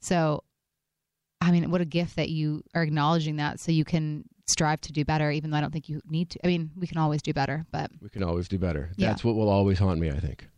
[0.00, 0.42] So,
[1.40, 4.92] I mean, what a gift that you are acknowledging that, so you can strive to
[4.92, 6.38] do better, even though I don't think you need to.
[6.44, 8.90] I mean, we can always do better, but We can always do better.
[8.96, 9.08] Yeah.
[9.08, 10.48] That's what will always haunt me, I think.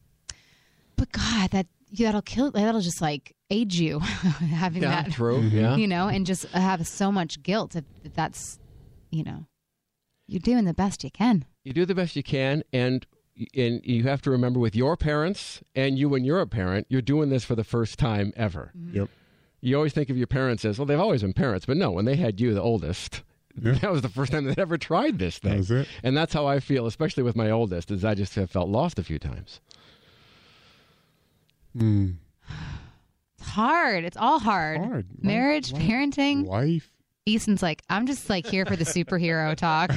[0.97, 1.67] but God, that
[1.99, 2.51] that'll kill.
[2.51, 5.13] That'll just like age you having Yeah, that.
[5.13, 5.39] true.
[5.39, 5.57] Mm-hmm.
[5.57, 5.77] Yeah.
[5.77, 8.59] you know, and just have so much guilt if, if that's,
[9.11, 9.47] you know,
[10.27, 11.45] you're doing the best you can.
[11.65, 13.07] you do the best you can and
[13.55, 17.03] and you have to remember with your parents and you when you're a parent you're
[17.03, 18.97] doing this for the first time ever mm-hmm.
[18.97, 19.11] Yep.
[19.61, 22.05] You always think of your parents as well they've always been parents but no when
[22.05, 23.23] they had you the oldest
[23.63, 23.73] Yeah.
[23.73, 25.89] that was the first time they'd ever tried this thing That it.
[26.03, 28.99] and that's how i feel especially with my oldest is i just have felt lost
[28.99, 29.61] a few times
[31.77, 32.15] Mm.
[33.39, 34.05] It's hard.
[34.05, 34.81] It's all hard.
[34.81, 35.07] Hard.
[35.23, 36.47] Marriage, Life- parenting.
[36.47, 36.91] Life.
[37.27, 39.91] Easton's like, I'm just like here for the superhero talk.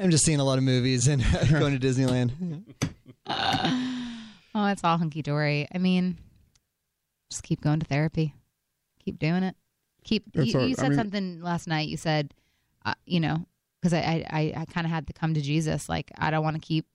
[0.00, 2.62] I'm just seeing a lot of movies and going to Disneyland.
[3.26, 5.66] oh, it's all hunky dory.
[5.74, 6.18] I mean,
[7.30, 8.34] just keep going to therapy.
[9.04, 9.56] Keep doing it.
[10.04, 10.24] Keep.
[10.34, 11.88] You, you I said mean- something last night.
[11.88, 12.32] You said,
[12.84, 13.46] uh, you know,
[13.80, 15.88] because I I, I, I kind of had to come to Jesus.
[15.88, 16.86] Like I don't want to keep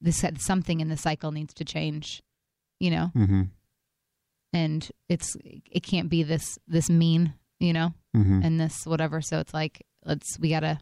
[0.00, 0.24] this.
[0.38, 2.22] Something in the cycle needs to change.
[2.80, 3.42] You know, Mm-hmm.
[4.52, 7.34] and it's it can't be this this mean.
[7.58, 8.40] You know, Mm-hmm.
[8.44, 9.20] and this whatever.
[9.22, 10.78] So it's like let's we gotta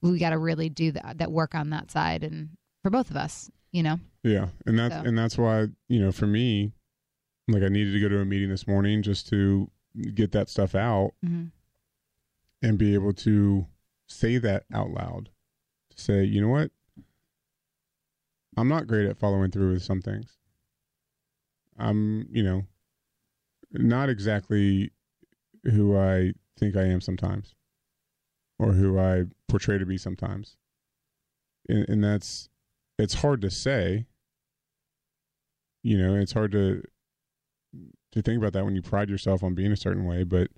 [0.00, 2.50] we gotta really do that that work on that side and
[2.82, 3.50] for both of us.
[3.72, 3.98] You know.
[4.22, 5.00] Yeah, and that's So.
[5.02, 6.72] and that's why you know for me,
[7.48, 9.70] like I needed to go to a meeting this morning just to
[10.14, 11.46] get that stuff out Mm-hmm.
[12.62, 13.66] and be able to
[14.08, 15.30] say that out loud.
[15.90, 16.70] To say, you know what,
[18.56, 20.36] I'm not great at following through with some things.
[21.78, 22.64] I'm, you know,
[23.72, 24.90] not exactly
[25.64, 27.54] who I think I am sometimes,
[28.58, 30.56] or who I portray to be sometimes,
[31.68, 32.48] and, and that's
[32.98, 34.06] it's hard to say.
[35.82, 36.82] You know, it's hard to
[38.16, 40.48] to think about that when you pride yourself on being a certain way, but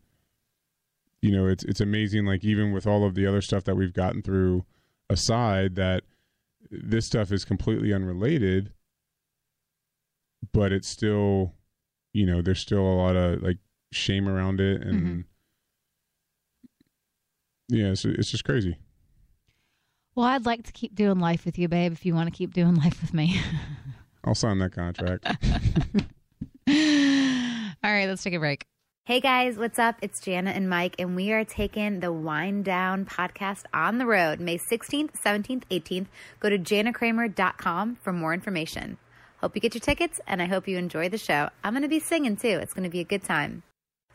[1.20, 2.24] you know, it's it's amazing.
[2.24, 4.64] Like even with all of the other stuff that we've gotten through
[5.10, 6.04] aside, that
[6.70, 8.72] this stuff is completely unrelated,
[10.52, 11.54] but it's still,
[12.12, 13.58] you know, there's still a lot of like
[13.90, 15.20] shame around it, and mm-hmm.
[17.68, 18.78] yeah, it's it's just crazy.
[20.14, 21.92] Well, I'd like to keep doing life with you, babe.
[21.92, 23.40] If you want to keep doing life with me.
[24.24, 25.26] I'll sign that contract.
[27.84, 28.64] All right, let's take a break.
[29.04, 29.96] Hey guys, what's up?
[30.02, 34.40] It's Jana and Mike, and we are taking the Wind Down podcast on the road
[34.40, 36.06] May 16th, 17th, 18th.
[36.40, 38.98] Go to janakramer.com for more information.
[39.40, 41.48] Hope you get your tickets, and I hope you enjoy the show.
[41.62, 42.58] I'm going to be singing too.
[42.60, 43.62] It's going to be a good time.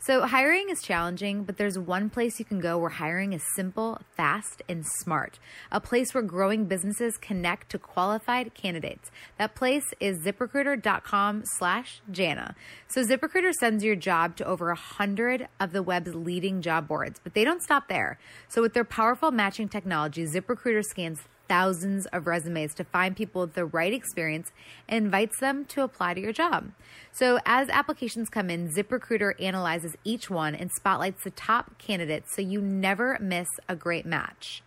[0.06, 4.02] So, hiring is challenging, but there's one place you can go where hiring is simple,
[4.14, 5.38] fast, and smart.
[5.72, 9.10] A place where growing businesses connect to qualified candidates.
[9.38, 12.54] That place is ziprecruiter.com slash Jana.
[12.86, 17.18] So, ZipRecruiter sends your job to over a hundred of the web's leading job boards,
[17.24, 18.18] but they don't stop there.
[18.48, 23.54] So, with their powerful matching technology, ZipRecruiter scans thousands of resumes to find people with
[23.54, 24.50] the right experience
[24.88, 26.72] and invites them to apply to your job.
[27.12, 32.42] So, as applications come in, ZipRecruiter analyzes each one and spotlights the top candidates so
[32.42, 34.62] you never miss a great match.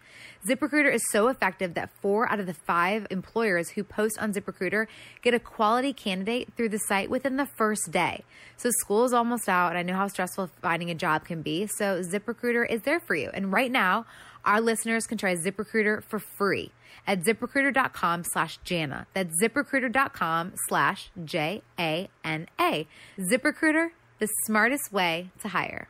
[0.47, 4.87] ZipRecruiter is so effective that four out of the five employers who post on ZipRecruiter
[5.21, 8.23] get a quality candidate through the site within the first day.
[8.55, 11.67] So school is almost out, and I know how stressful finding a job can be.
[11.67, 13.29] So ZipRecruiter is there for you.
[13.33, 14.05] And right now,
[14.47, 16.71] our listeners can try ZipRecruiter for free
[17.05, 19.05] at ziprecruiter.com slash Jana.
[19.13, 22.87] That's ziprecruiter.com slash J A N A.
[23.19, 25.89] ZipRecruiter, the smartest way to hire.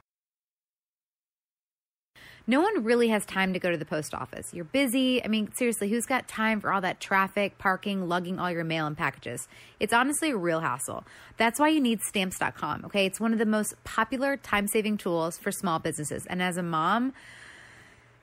[2.50, 4.54] No one really has time to go to the post office.
[4.54, 5.22] You're busy.
[5.22, 8.88] I mean, seriously, who's got time for all that traffic, parking, lugging all your mail
[8.88, 9.50] and packages?
[9.82, 11.04] It's honestly a real hassle.
[11.36, 13.06] That's why you need stamps.com, okay?
[13.06, 16.26] It's one of the most popular time saving tools for small businesses.
[16.30, 17.14] And as a mom,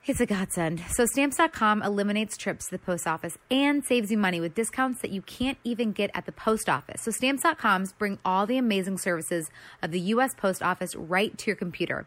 [0.07, 0.83] it's a godsend.
[0.91, 5.09] So stamps.com eliminates trips to the post office and saves you money with discounts that
[5.09, 7.01] you can't even get at the post office.
[7.01, 9.49] So stamps.coms bring all the amazing services
[9.81, 12.05] of the US Post Office right to your computer.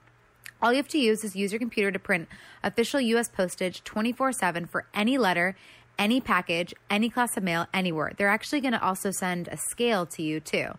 [0.63, 2.29] All you have to use is use your computer to print
[2.63, 5.57] official US postage 24/7 for any letter,
[5.99, 8.13] any package, any class of mail, anywhere.
[8.17, 10.75] They're actually going to also send a scale to you too.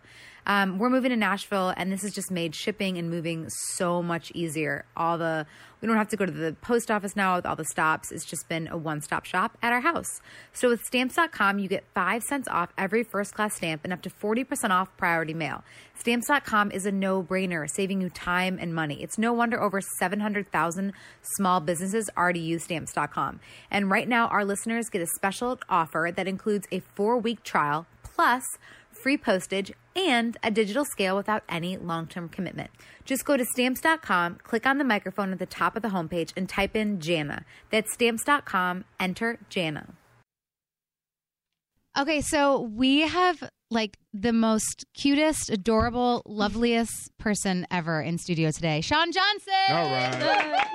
[0.46, 4.32] Um, we're moving to Nashville, and this has just made shipping and moving so much
[4.34, 4.84] easier.
[4.96, 5.46] All the
[5.80, 8.12] we don't have to go to the post office now with all the stops.
[8.12, 10.20] It's just been a one stop shop at our house.
[10.52, 14.10] So with stamps.com, you get five cents off every first class stamp and up to
[14.10, 15.64] 40% off priority mail.
[15.94, 19.02] Stamps.com is a no brainer, saving you time and money.
[19.02, 23.40] It's no wonder over 700,000 small businesses already use stamps.com.
[23.70, 27.86] And right now, our listeners get a special offer that includes a four week trial
[28.02, 28.44] plus
[29.02, 32.70] free postage, and a digital scale without any long term commitment.
[33.04, 36.48] Just go to stamps.com, click on the microphone at the top of the homepage, and
[36.48, 37.44] type in Jana.
[37.70, 39.94] That's stamps.com, enter Jana.
[41.98, 48.80] Okay, so we have like the most cutest, adorable, loveliest person ever in studio today,
[48.80, 49.52] Shawn Johnson.
[49.68, 50.66] All right.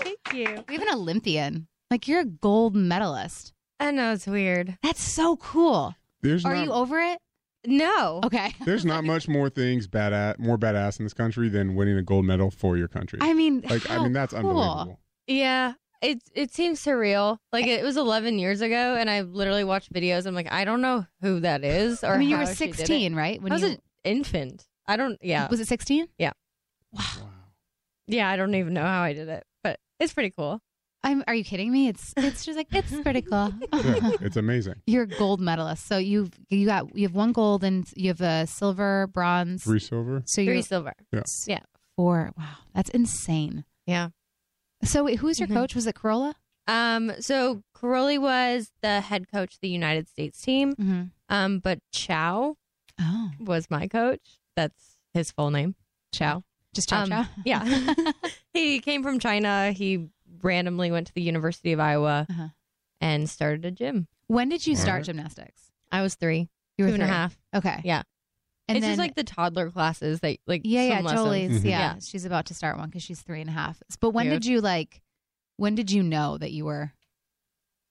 [0.00, 0.64] Thank you.
[0.68, 1.66] We have an Olympian.
[1.90, 3.52] Like you're a gold medalist.
[3.78, 4.78] I know it's weird.
[4.82, 5.94] That's so cool.
[6.26, 7.18] There's Are not, you over it?
[7.66, 8.20] No.
[8.24, 8.54] Okay.
[8.64, 12.24] there's not much more things badass, more badass in this country than winning a gold
[12.24, 13.18] medal for your country.
[13.22, 14.50] I mean, like, I mean, that's cool.
[14.50, 15.00] unbelievable.
[15.26, 15.74] Yeah.
[16.02, 17.38] It it seems surreal.
[17.52, 20.26] Like it was 11 years ago, and I literally watched videos.
[20.26, 22.04] I'm like, I don't know who that is.
[22.04, 22.76] Or I mean, you were she did it.
[22.76, 23.40] 16, right?
[23.40, 24.68] When I was you an infant.
[24.86, 25.18] I don't.
[25.22, 25.48] Yeah.
[25.48, 26.06] was it 16?
[26.18, 26.32] Yeah.
[26.92, 27.02] Wow.
[28.06, 28.28] Yeah.
[28.28, 30.60] I don't even know how I did it, but it's pretty cool.
[31.06, 31.24] I'm.
[31.26, 31.88] Are you kidding me?
[31.88, 33.52] It's it's just like it's pretty cool.
[33.72, 34.74] Yeah, it's amazing.
[34.86, 35.86] You're a gold medalist.
[35.86, 39.64] So you've you got you have one gold and you have a silver, bronze.
[39.64, 40.22] Three silver.
[40.26, 40.94] So Three silver.
[41.12, 41.46] Yes.
[41.48, 41.60] Yeah.
[41.96, 42.32] four.
[42.36, 43.64] Wow, that's insane.
[43.86, 44.08] Yeah.
[44.84, 45.54] So wait, who's your Mhm.
[45.54, 45.74] coach?
[45.74, 46.34] Was it Corolla?
[46.66, 47.12] Um.
[47.20, 50.74] So Karolyi was the head coach of the United States team.
[50.74, 51.02] Mm-hmm.
[51.28, 51.60] Um.
[51.60, 52.56] But Chow
[53.00, 54.40] Oh, was my coach.
[54.56, 55.74] That's his full name.
[56.12, 56.42] Chow.
[56.74, 57.26] just chow Um, chow.
[57.44, 57.62] Yeah.
[58.52, 59.70] he came from China.
[59.72, 60.08] He
[60.42, 62.48] randomly went to the University of Iowa Uh-huh.
[63.00, 64.08] and started a gym.
[64.28, 65.04] when did you start right.
[65.04, 65.70] gymnastics?
[65.92, 67.14] I was three, You were two and a three.
[67.14, 67.38] half.
[67.54, 67.80] Okay.
[67.84, 68.02] Yeah.
[68.68, 71.42] And it's then, just like the toddler classes that like yeah, yeah, swim totally.
[71.48, 71.62] lessons.
[71.64, 71.70] Mhm.
[71.70, 71.94] Yeah, Yeah.
[72.02, 73.80] she's about to start one because she's three and a half.
[74.00, 74.42] But when Cute.
[74.42, 75.00] did you like?
[75.58, 76.92] When did you know that you were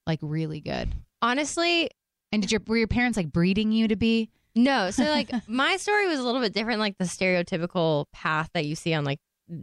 [0.06, 0.94] like really good?
[1.22, 1.90] Honestly,
[2.32, 4.30] And did your were your parents like breeding you to be?
[4.54, 4.92] no.
[4.92, 8.76] So like my story was a little bit different, like the stereotypical path that you
[8.76, 9.20] see on like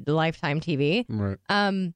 [0.06, 1.04] Lifetime TV.
[1.08, 1.36] Right.
[1.50, 1.92] Um,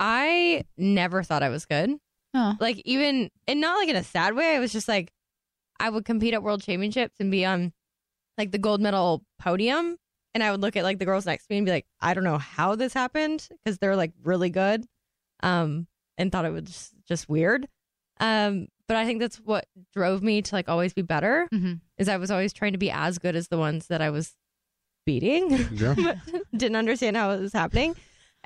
[0.00, 1.96] I never thought I was good.
[2.34, 4.54] Oh, Like even and not like in a sad way.
[4.56, 5.10] I was just like
[5.80, 7.72] I would compete at world championships and be on
[8.38, 9.96] like the gold medal podium
[10.34, 12.12] and I would look at like the girls next to me and be like, I
[12.12, 14.84] don't know how this happened because they're like really good.
[15.42, 15.86] Um
[16.18, 17.66] and thought it was just, just weird.
[18.20, 21.80] Um but I think that's what drove me to like always be better Mhm.
[21.98, 24.34] is I was always trying to be as good as the ones that I was
[25.06, 25.50] beating.
[25.72, 25.94] Yeah.
[26.56, 27.94] didn't understand how it was happening.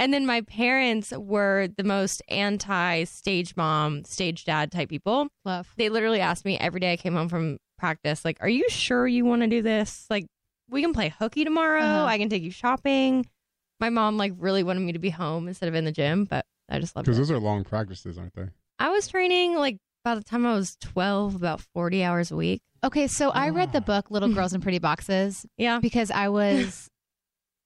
[0.01, 5.29] And then my parents were the most anti stage mom, stage dad type people.
[5.45, 5.69] love.
[5.77, 9.07] They literally asked me every day I came home from practice, like, Are you sure
[9.07, 10.07] you want to do this?
[10.11, 10.27] Like,
[10.69, 11.83] we can play hooky tomorrow.
[11.83, 12.05] Uh-huh.
[12.07, 13.27] I can take you shopping.
[13.79, 16.45] My mom, like, really wanted me to be home instead of in the gym, but
[16.69, 18.49] I just loved Because those are long practices, aren't they?
[18.79, 22.63] I was training, like, by the time I was 12, about 40 hours a week.
[22.83, 25.79] Okay, so I read the book Little Girls in Pretty Boxes Yeah.
[25.81, 26.89] because I was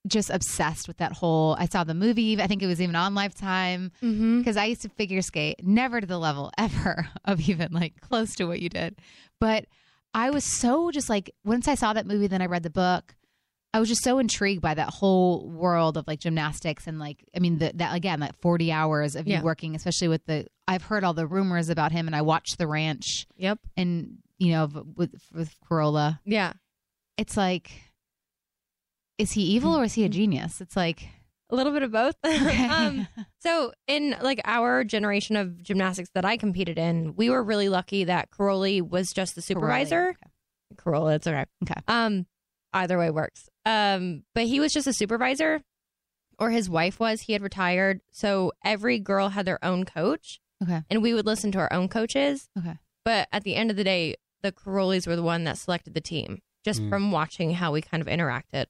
[0.06, 1.56] just obsessed with that whole.
[1.58, 2.40] I saw the movie.
[2.40, 4.38] I think it was even on Lifetime Mm-hmm.
[4.38, 8.34] because I used to figure skate, never to the level ever of even like close
[8.36, 8.96] to what you did.
[9.40, 9.64] But
[10.12, 13.14] I was so just like once I saw that movie, then I read the book.
[13.72, 17.40] I was just so intrigued by that whole world of like gymnastics and like I
[17.40, 19.38] mean the, that again that forty hours of Yeah.
[19.38, 22.58] you working, especially with the I've heard all the rumors about him and I watched
[22.58, 23.58] The Ranch Yep.
[23.76, 26.20] and you know with with Corolla.
[26.24, 26.52] Yeah.
[27.16, 27.70] It's like,
[29.18, 30.60] is he evil or is he a genius?
[30.60, 31.08] It's like
[31.50, 32.16] A little bit of both.
[32.26, 32.66] okay.
[32.68, 33.06] um,
[33.40, 38.04] So in like our generation of gymnastics that I competed in, we were really lucky
[38.04, 40.16] that Karolyi was just the supervisor.
[40.76, 41.44] Corolla, it's okay.
[41.62, 41.80] Okay.
[41.86, 42.26] Um,
[42.72, 43.48] either way works.
[43.64, 45.62] Um, but he was just a supervisor,
[46.38, 47.20] or his wife was.
[47.22, 50.82] He had retired, so every girl had their own coach, Okay.
[50.90, 52.48] and we would listen to our own coaches.
[52.58, 52.76] Okay.
[53.04, 56.00] But at the end of the day, the Karolyis were the one that selected the
[56.00, 56.88] team, just Mm.
[56.90, 58.66] from watching how we kind of interacted.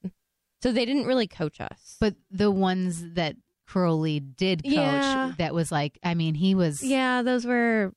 [0.65, 1.97] So they didn't really coach us.
[1.99, 3.35] But the ones that
[3.67, 5.33] Crowley did coach, Yeah.
[5.37, 7.93] that was like, I mean, he was yeah, those were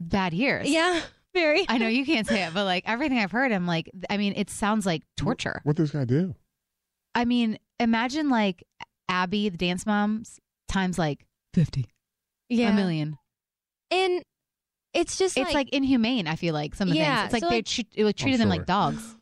[0.00, 0.68] bad years.
[0.70, 1.02] yeah,
[1.34, 1.66] very.
[1.68, 4.32] I know you can't say it, but like everything I've heard, I'm like, I mean,
[4.36, 5.60] it sounds like torture.
[5.64, 6.34] What this guy do?
[7.14, 8.64] I mean, imagine like
[9.10, 11.86] Abby, the dance moms, times like 50,
[12.48, 13.18] yeah, a million.
[13.90, 14.22] and
[14.94, 17.24] it's just It's like, inhumane, I feel like, some of the Yeah, things.
[17.26, 19.15] It's like so, they like- treat, it was treated them like dogs.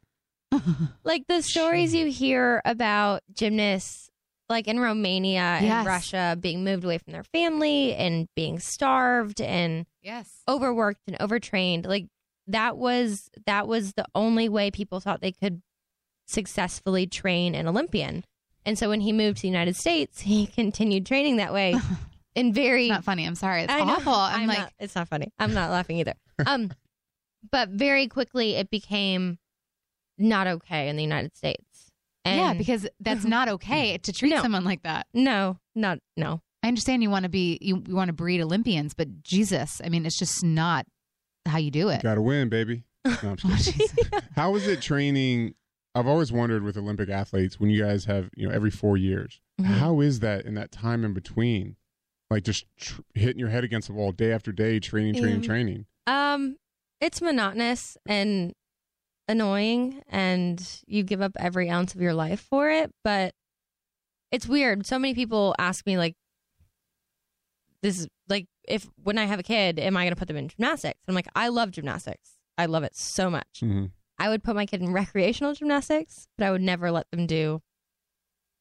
[1.04, 4.08] like the stories you hear about gymnasts
[4.48, 5.62] like in Romania Yes.
[5.62, 10.42] and Russia being moved away from their family and being starved and yes.
[10.48, 12.06] overworked and overtrained like
[12.48, 15.62] that was that was the only way people thought they could
[16.26, 18.24] successfully train an Olympian.
[18.66, 21.74] And so when he moved to the United States, he continued training that way
[22.34, 23.26] in very It's not funny.
[23.26, 23.62] I'm sorry.
[23.62, 23.94] It's I know.
[23.94, 24.12] awful.
[24.14, 25.32] I'm, like, not- it's not funny.
[25.38, 26.14] I'm not laughing either.
[26.46, 26.70] Um,
[27.50, 29.38] but very quickly it became
[30.18, 31.90] not okay in the United States.
[32.24, 34.40] And yeah, because that's not okay to treat No.
[34.42, 35.06] someone like that.
[35.12, 36.40] no, not no.
[36.62, 39.90] I understand you want to be you, you want to breed Olympians, but Jesus, I
[39.90, 40.86] mean, it's just not
[41.46, 42.02] how you do it.
[42.02, 42.84] Got to win, baby.
[43.04, 44.20] No, I'm just kidding.
[44.34, 45.54] How is it training?
[45.94, 49.42] I've always wondered with Olympic athletes when you guys have, you know, every four years,
[49.60, 49.66] Mhm.
[49.66, 51.76] how is that in that time in between?
[52.30, 55.46] Like just tr- hitting your head against the wall day after day, training, training, Yeah.
[55.46, 55.86] training.
[56.06, 56.56] Um,
[57.00, 58.54] it's monotonous and
[59.28, 62.92] annoying, and you give up every ounce of your life for it.
[63.02, 63.34] But
[64.30, 64.86] it's weird.
[64.86, 66.14] So many people ask me like,
[67.82, 70.36] "This is like if when I have a kid, am I going to put them
[70.36, 72.32] in gymnastics?" I'm like, I love gymnastics.
[72.56, 73.60] I love it so much.
[73.60, 77.26] hmm I would put my kid in recreational gymnastics, but I would never let them
[77.26, 77.60] do,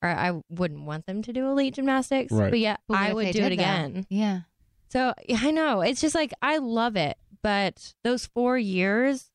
[0.01, 2.31] or I wouldn't want them to do elite gymnastics.
[2.31, 2.49] Right.
[2.49, 3.51] But yeah, But I would do it did that?
[3.51, 4.07] again.
[4.09, 4.41] Yeah.
[4.89, 9.29] So yeah, I know it's just like I love it, but those four years,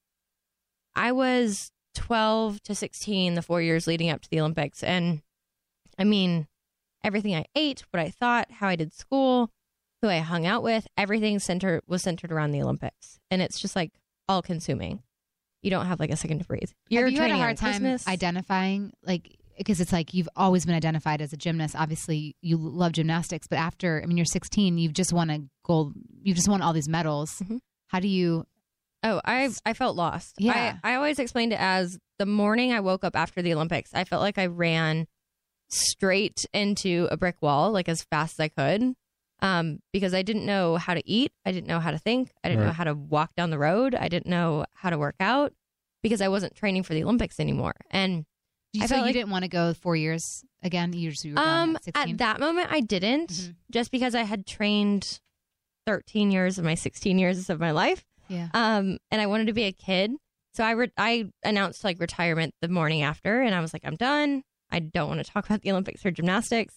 [0.95, 5.23] I was twelve to sixteen, the four years leading up to the Olympics, and
[5.99, 6.47] I mean,
[7.05, 9.51] everything I ate, what I thought, how I did school,
[10.03, 13.75] who I hung out with, everything center was centered around the Olympics, and it's just
[13.77, 13.93] like
[14.29, 15.03] all consuming.
[15.63, 16.71] You don't have like a second to breathe.
[16.89, 18.07] You're Have you had a hard time Christmas.
[18.07, 21.75] identifying like because it's like you've always been identified as a gymnast.
[21.77, 25.95] Obviously, you love gymnastics, but after I mean, you're 16, you've just won a gold.
[26.23, 27.43] You've just won all these medals.
[27.43, 27.59] Mhm.
[27.89, 28.47] How do you?
[29.03, 30.35] Oh, I I felt lost.
[30.39, 30.77] Yeah.
[30.83, 34.05] I, I always explained it as the morning I woke up after the Olympics, I
[34.05, 35.07] felt like I ran
[35.69, 38.95] straight into a brick wall, like as fast as I could.
[39.41, 42.49] Um, because I didn't know how to eat, I didn't know how to think, I
[42.49, 45.53] didn't know how to walk down the road, I didn't know how to work out
[46.03, 47.75] because I wasn't training for the Olympics anymore.
[47.93, 48.25] And
[48.81, 50.93] I so felt you like- didn't want to go four years again.
[50.93, 53.55] You just you were um, at at that moment, I didn't, Mhm.
[53.71, 55.21] just because I had trained
[55.87, 58.05] 13 years of my 16 years of my life.
[58.29, 58.49] Yeah.
[58.55, 60.13] um, and I wanted to be a kid.
[60.55, 63.97] So I re- I announced like retirement the morning after, and I was like, I'm
[63.97, 64.43] done.
[64.71, 66.75] I don't want to talk about the Olympics or gymnastics.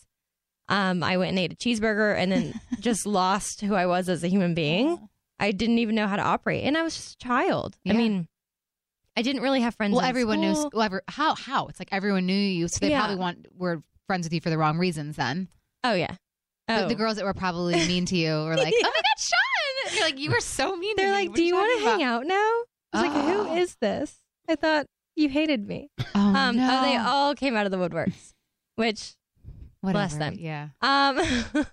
[0.69, 4.23] Um, I went and ate a cheeseburger, and then just lost who I was as
[4.23, 5.09] a human being.
[5.39, 7.75] I didn't even know how to operate, and I was just a child.
[7.87, 8.27] I mean,
[9.17, 9.95] I didn't really have friends.
[9.95, 10.55] Well, everyone knew.
[10.55, 10.69] school.
[10.73, 11.35] Well, ever, how?
[11.35, 11.67] How?
[11.67, 12.99] It's like everyone knew you, so they Yeah.
[12.99, 15.15] probably want were friends with you for the wrong reasons.
[15.17, 15.47] Then
[15.83, 16.15] Oh yeah.
[16.67, 16.87] the, Oh.
[16.87, 18.85] the girls that were probably mean to you were like, Yeah.
[18.85, 19.39] "Oh my God, Shawn!"
[19.95, 21.11] You're like, "You were so mean." They're me.
[21.13, 22.51] like, What "Do are you want to talking hang out now?"
[22.93, 23.43] I was like, Oh.
[23.45, 24.15] "Who is this?"
[24.49, 25.89] I thought you hated me.
[26.15, 26.67] Oh, Um, no.
[26.71, 28.33] oh, they all came out of the woodworks,
[28.75, 29.15] which
[29.83, 30.35] bless Whatever, them.
[30.39, 30.67] Yeah.
[30.81, 31.19] Um,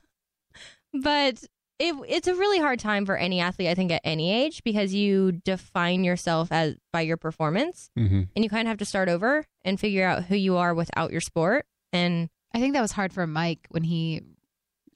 [0.93, 1.45] but
[1.79, 4.93] it it's a really hard time for any athlete, I think, at any age because
[4.95, 9.09] you define yourself as by your performance, hmm and you kind of have to start
[9.09, 11.67] over and figure out who you are without your sport.
[11.93, 14.23] And I think that was hard for Mike when he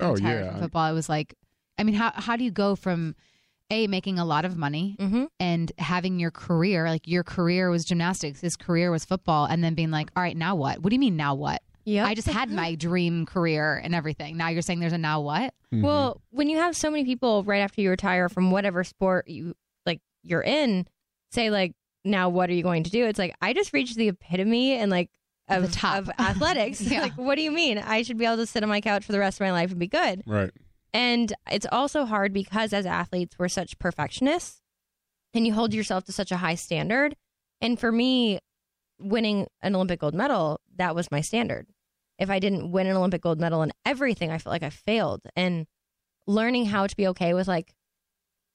[0.01, 0.51] Oh retired yeah.
[0.53, 0.91] from football.
[0.91, 1.35] It was like,
[1.79, 3.15] I mean, how how do you go from
[3.71, 5.29] a making a lot of money mhm.
[5.41, 9.75] and having your career like your career was gymnastics, his career was football, and then
[9.75, 10.81] being like, all right, now what?
[10.81, 11.63] What do you mean now what?
[11.85, 12.07] Yep.
[12.07, 14.37] I just had my dream career and everything.
[14.37, 15.55] Now you're saying there's a now what?
[15.75, 15.83] Mhm.
[15.83, 19.55] Well, when you have so many people right after you retire from whatever sport you
[19.87, 20.87] like you're in,
[21.31, 21.73] say like,
[22.05, 23.07] now what are you going to do?
[23.07, 25.09] It's like I just reached the epitome and like
[25.49, 25.97] of, The top.
[25.99, 26.81] of athletics.
[26.91, 27.01] Yeah.
[27.03, 27.79] Like, what do you mean?
[27.79, 29.71] I should be able to sit on my couch for the rest of my life
[29.71, 30.23] and be good.
[30.27, 30.51] right.
[30.95, 34.61] And it's also hard because as athletes, we're such perfectionists
[35.35, 37.17] and you hold yourself to such a high standard.
[37.61, 38.39] And for me,
[38.99, 41.67] winning an Olympic gold medal, that was my standard.
[42.19, 45.23] If I didn't win an Olympic gold medal in everything, I felt like I failed.
[45.35, 45.67] And
[46.27, 47.75] learning how to be okay with like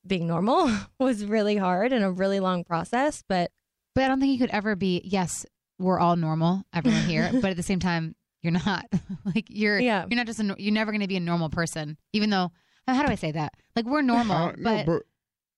[0.05, 3.23] being normal was really hard and a really long process.
[3.27, 3.51] But
[3.95, 5.01] But I don't think you could ever be.
[5.03, 5.45] Yes,
[5.79, 8.15] we're all normal, everyone here, but at the same time,
[8.47, 8.85] you're not.
[9.35, 9.79] like you're.
[9.79, 10.05] Yeah.
[10.09, 10.39] You're not just.
[10.39, 12.51] A, you're never going to be a normal person, even though.
[12.87, 13.53] How do I say that?
[13.75, 15.03] Like we're normal, Uh, no, but,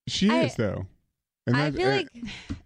[0.08, 0.88] she I- is though.
[1.46, 2.08] And I that- feel uh, like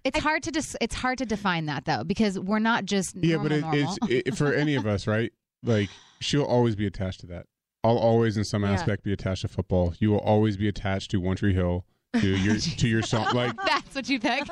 [0.05, 0.77] it's hard to just.
[0.81, 3.15] It's hard to define that though, because we're not just.
[3.17, 3.79] yeah, but it, normal.
[3.79, 5.31] it's it, for any of us, right?
[5.63, 5.89] Like
[6.21, 7.45] she'll always be attached to that.
[7.83, 8.71] I'll always, in some Yeah.
[8.71, 9.93] aspect, be attached to football.
[9.99, 13.27] You will always be attached to One Tree Hill, to your to your song.
[13.33, 14.47] Like, That's what you pick.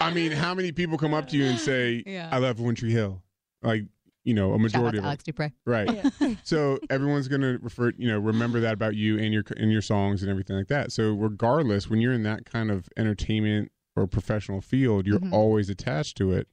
[0.00, 2.28] I mean, how many people come up to you and say, Yeah.
[2.30, 3.22] "I love One Tree Hill"?
[3.62, 3.84] Like,
[4.28, 5.06] you know, a Shout out majority to of.
[5.06, 5.52] Alex Dupre.
[5.64, 6.06] Right.
[6.44, 9.80] so everyone's going to refer, you know, remember that about you and your and your
[9.82, 10.92] songs and everything like that.
[10.92, 15.32] So regardless, when you're in that kind of entertainment or professional field, you're Mhm.
[15.32, 16.46] always attached to it.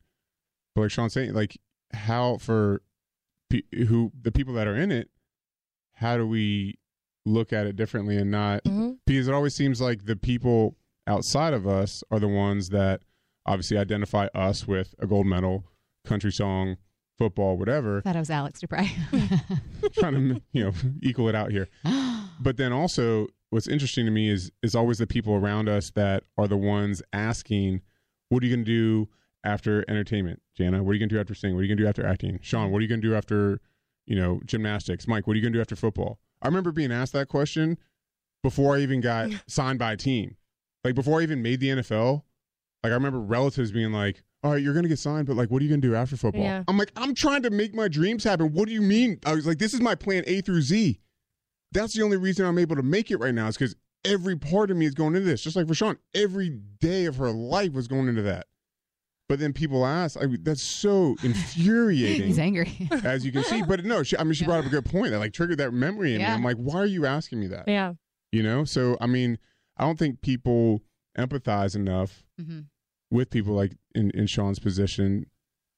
[0.74, 1.58] But like Shawn's saying, like
[1.94, 2.82] how for
[3.50, 5.10] pe- who the people that are in it,
[5.96, 6.80] how do we
[7.26, 8.98] look at it differently and not Mhm.
[9.06, 13.02] because it always seems like the people outside of us are the ones that
[13.46, 15.66] obviously identify us with a gold medal,
[16.06, 16.78] country song,
[17.18, 18.02] football, whatever.
[18.02, 18.86] Thought it was Alex Dupre.
[19.94, 21.68] trying to you know equal it out here.
[22.38, 26.24] But then also, what's interesting to me is is always the people around us that
[26.38, 27.80] are the ones asking,
[28.28, 29.10] "What are you going to do
[29.46, 30.84] after entertainment, Jana?
[30.84, 31.56] What are you going to do after singing?
[31.56, 32.72] What are you going to do after acting, Shawn?
[32.72, 33.62] What are you going to do after
[34.06, 35.28] you know gymnastics, Mike?
[35.28, 37.78] What are you going to do after football?" I remember being asked that question
[38.44, 40.36] before I even got signed by a team,
[40.84, 42.24] like before I even made the NFL.
[42.84, 45.50] Like I remember relatives being like, "All right, you're going to get signed, but like,
[45.50, 46.64] what are you going to do after football?" Yeah.
[46.68, 48.54] I'm like, "I'm trying to make my dreams happen.
[48.54, 51.00] What do you mean?" I was like, "This is my plan A through Z."
[51.72, 53.76] That's the only reason I'm able to make it right now is because
[54.06, 55.42] every part of me is going into this.
[55.42, 58.46] Just like for Shawn, every day of her life was going into that.
[59.28, 62.88] But then people ask, I mean, that's so infuriating, He's angry.
[63.04, 63.64] as you can see.
[63.64, 65.74] But no, she, I mean, she brought up a good point that like triggered that
[65.74, 66.28] memory in me.
[66.28, 67.68] I'm like, why are you asking me that?
[67.68, 67.94] Yeah.
[68.32, 68.64] You know?
[68.66, 69.40] So, I mean,
[69.78, 70.82] I don't think people
[71.18, 72.62] empathize enough hmm
[73.12, 75.26] with people like in, in Shawn's position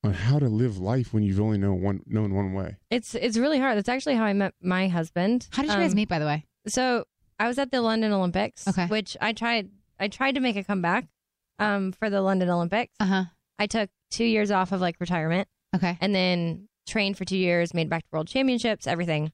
[0.04, 2.78] on how to live life when you've only known one known one way.
[2.90, 3.78] It's it's really hard.
[3.78, 5.48] That's actually how I met my husband.
[5.52, 6.46] How did you guys Um, meet, by the way?
[6.68, 7.06] So
[7.40, 8.88] I was at the London Olympics, Okay.
[8.88, 9.70] which I tried.
[10.00, 11.08] I tried to make a comeback
[11.60, 12.94] um, for the London Olympics.
[13.00, 13.24] Uh huh.
[13.60, 15.98] I took two years off of like retirement, Okay.
[16.00, 19.32] and then trained for two years, made back to World Championships, everything,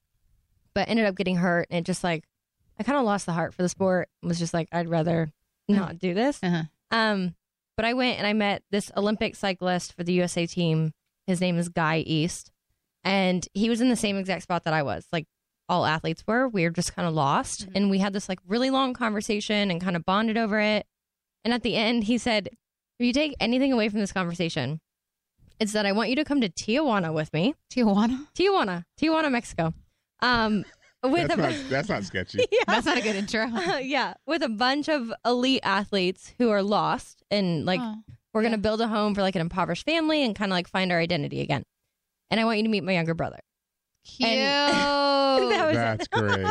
[0.74, 2.24] but ended up getting hurt, and it just like
[2.78, 4.08] I kind of lost the heart for the sport.
[4.22, 5.32] Was just like I'd rather
[5.68, 6.40] not do this.
[6.42, 6.62] Uh huh.
[6.90, 7.34] Um,
[7.76, 10.92] but I went and I met this Olympic cyclist for the USA team.
[11.26, 12.50] His name is Guy East,
[13.02, 15.06] and he was in the same exact spot that I was.
[15.12, 15.26] Like
[15.68, 18.70] all athletes were, we were just kind of lost, and we had this like really
[18.70, 20.86] long conversation and kind of bonded over it.
[21.44, 22.48] And at the end, he said,
[22.98, 24.80] "If you take anything away from this conversation,
[25.60, 27.54] it's that I want you to come to Tijuana with me.
[27.72, 28.26] Tijuana.
[28.34, 29.72] Tijuana, Tijuana, Mexico.
[30.20, 30.64] Um,
[31.08, 32.38] with That's a not, that's not sketchy.
[32.52, 33.46] yeah, That's not a good intro.
[33.82, 37.96] yeah, with a bunch of elite athletes who are lost and like Oh.
[38.32, 38.48] we're yeah.
[38.50, 40.98] gonna build a home for like an impoverished family and kind of like find our
[40.98, 41.62] identity again.
[42.30, 43.38] And I want you to meet my younger brother.
[44.04, 44.28] cute.
[45.34, 46.46] That was That's great.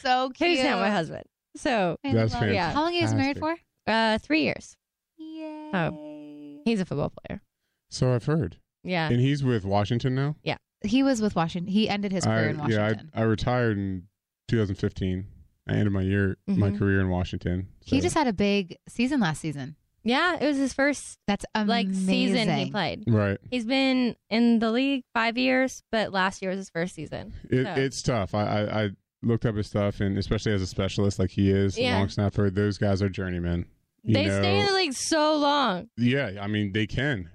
[0.00, 0.50] so cute.
[0.50, 1.24] Who's now my husband.
[1.56, 2.46] So I That's love it.
[2.46, 2.74] fantastic.
[2.74, 3.56] How long are you guys married for?
[3.86, 4.76] uh, three years.
[5.18, 5.70] Yay.
[5.74, 6.60] Oh.
[6.64, 7.42] He's a football player.
[7.90, 8.56] So I've heard.
[8.84, 9.08] Yeah.
[9.08, 10.36] And he's with Washington now?
[10.84, 11.72] He was with Washington.
[11.72, 13.10] He ended his career I, in Washington.
[13.14, 14.04] Yeah, I, I retired in
[14.48, 15.26] 2015.
[15.68, 16.78] I ended my year, my Mhm.
[16.78, 17.68] career in Washington.
[17.84, 19.76] he just had a big season last season.
[20.04, 21.68] Yeah, it was his first That's amazing.
[21.68, 23.04] like season he played.
[23.06, 23.38] right.
[23.50, 27.32] He's been in the league five years, but last year was his first season.
[27.48, 28.34] It, So- It's tough.
[28.34, 28.90] I, I, I
[29.22, 31.98] looked up his stuff, and especially as a specialist like he is, Yeah.
[31.98, 33.66] long snapper, those guys are journeymen.
[34.04, 35.88] You they know, stay in the league so long.
[35.96, 37.30] Yeah, I mean they can.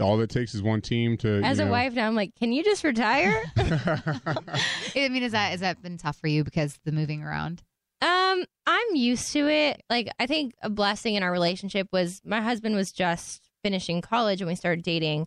[0.00, 1.42] All it takes is one team to.
[1.42, 3.34] As you a know, wife now, I'm like, can you just retire?
[3.56, 7.62] I mean, is that has that been tough for you because the moving around?
[8.00, 9.82] Um, I'm used to it.
[9.88, 14.40] Like, I think a blessing in our relationship was my husband was just finishing college
[14.40, 15.26] and we started dating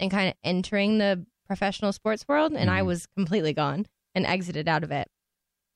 [0.00, 2.86] and kind of entering the professional sports world, and I Mhm.
[2.86, 5.08] was completely gone and exited out of it.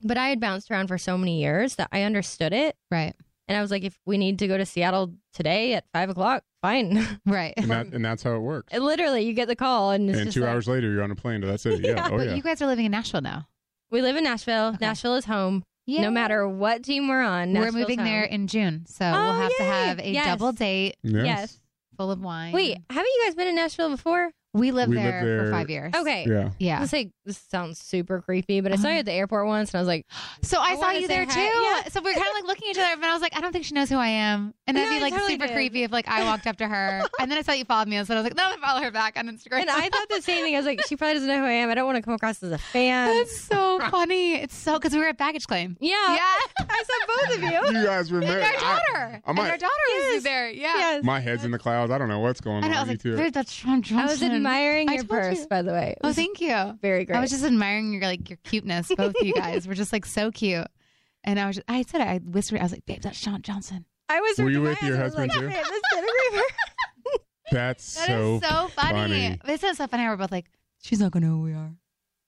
[0.01, 2.75] But I had bounced around for so many years that I understood it.
[2.89, 3.15] Right.
[3.49, 6.43] And I was like, if we need to go to Seattle today at five o'clock,
[6.61, 7.05] fine.
[7.25, 7.53] Right.
[7.57, 8.71] and, that, and that's how it works.
[8.71, 11.03] And Literally, you get the call, and it's and just two like- hours later, you're
[11.03, 11.81] on a plane to that city.
[11.83, 11.89] Yeah.
[11.95, 12.07] Yeah.
[12.11, 12.35] Oh but yeah.
[12.35, 13.47] you guys are living in Nashville now.
[13.91, 14.67] We live in Nashville.
[14.75, 14.77] Okay.
[14.85, 15.63] Nashville is home.
[15.87, 16.01] Yeah.
[16.03, 19.33] No matter what team we're on, We're Nashville's moving there in June, so Oh, we'll
[19.41, 20.25] have to have a Yes.
[20.27, 21.25] double date yes.
[21.25, 21.59] Yes.
[21.97, 22.53] full of wine.
[22.53, 24.29] Wait, haven't you guys been in Nashville before?
[24.53, 25.93] We lived We there, lived there- for five years.
[25.95, 26.25] Okay.
[26.27, 26.49] Yeah.
[26.57, 26.79] Yeah.
[26.79, 29.77] Let's say this sounds super creepy, but I saw you at the airport once, and
[29.79, 30.05] I was like,
[30.41, 31.33] So I, I saw you there hi.
[31.33, 31.39] too.
[31.39, 31.83] Yeah.
[31.89, 33.41] So we are kind of like looking at each other, but I was like, I
[33.41, 35.53] don't think she knows who I am, and that'd No, be like totally super did.
[35.53, 37.97] creepy if like I walked up to her, and then I saw you followed me,
[37.97, 39.61] and so I was like, no, I'm gonna follow her back on Instagram.
[39.61, 40.55] and I thought the same thing.
[40.55, 41.69] I was like, she probably doesn't know who I am.
[41.69, 43.07] I don't want to come across as a fan.
[43.17, 44.35] That's so funny.
[44.35, 45.77] It's so because we were at baggage claim.
[45.79, 47.49] yeah, Yeah, I saw both of you.
[47.79, 48.41] You guys and remember?
[48.45, 50.13] our daughter, I and might- our daughter Yes.
[50.15, 50.49] was there.
[50.49, 51.03] Yeah, Yes.
[51.03, 51.91] my head's in the clouds.
[51.91, 52.71] I don't know what's going I on.
[52.71, 52.77] know.
[52.77, 53.31] I was You like, two.
[53.31, 53.99] That's Shawn Johnson.
[53.99, 55.47] I was admiring I your purse, you.
[55.47, 55.95] by the way.
[56.03, 56.77] Oh, thank you.
[56.81, 57.15] very great.
[57.17, 58.91] I was just admiring your like your cuteness.
[58.95, 60.67] Both of you guys were just like so cute.
[61.23, 63.41] And I was, just, I said, it, I whispered, I was like, "Babe, that's Shawn
[63.41, 64.37] Johnson." I was.
[64.37, 65.13] Were you with your eyes.
[65.13, 65.47] Husband, like, too?
[65.49, 66.41] "Man, this cinematographer."
[67.51, 68.39] That's That is so.
[68.41, 68.93] so, funny.
[68.93, 69.39] funny.
[69.45, 70.03] This is so funny.
[70.07, 70.45] We're both like,
[70.81, 71.71] "She's not gonna know who we are."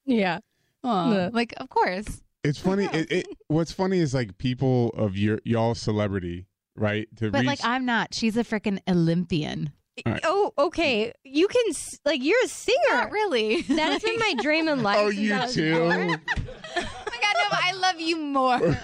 [0.04, 0.40] yeah.
[0.84, 1.30] Aw.
[1.32, 2.22] Like, of course.
[2.44, 2.86] It's funny.
[2.92, 7.06] It, it, what's funny is like people of your y'all celebrity, right?
[7.18, 8.14] To But reach, like, I'm not.
[8.14, 9.72] She's a freaking Olympian.
[10.06, 10.20] All right.
[10.24, 11.12] Oh, okay.
[11.22, 12.78] You can s- like you're a singer.
[12.90, 13.62] Not really.
[13.68, 14.96] That has been my dream in life.
[15.00, 15.74] oh, since you I was too.
[15.82, 16.16] oh my god,
[16.76, 17.44] no!
[17.50, 18.58] But I love you more.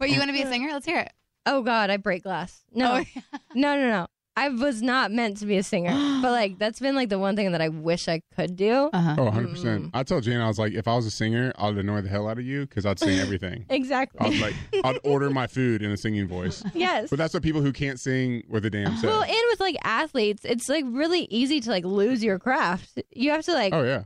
[0.00, 0.70] Wait, you want to be a singer?
[0.72, 1.12] Let's hear it.
[1.46, 2.62] Oh God, I break glass.
[2.72, 3.20] No, Oh,
[3.54, 4.06] no, no, no.
[4.40, 5.90] I was not meant to be a singer,
[6.22, 8.88] but like that's been like the one thing that I wish I could do.
[8.90, 9.16] Uh-huh.
[9.18, 9.90] Oh, 100 percent.
[9.92, 12.26] I told Jane I was like, if I was a singer, I'd annoy the hell
[12.26, 13.66] out of you because I'd sing everything.
[13.80, 14.20] Exactly.
[14.20, 16.62] I was like, I'd order my food in a singing voice.
[16.74, 17.10] yes.
[17.10, 19.06] But that's what people who can't sing with a damn say.
[19.06, 23.02] Well, and with like athletes, it's like really easy to like lose your craft.
[23.10, 24.04] You have to like oh yeah.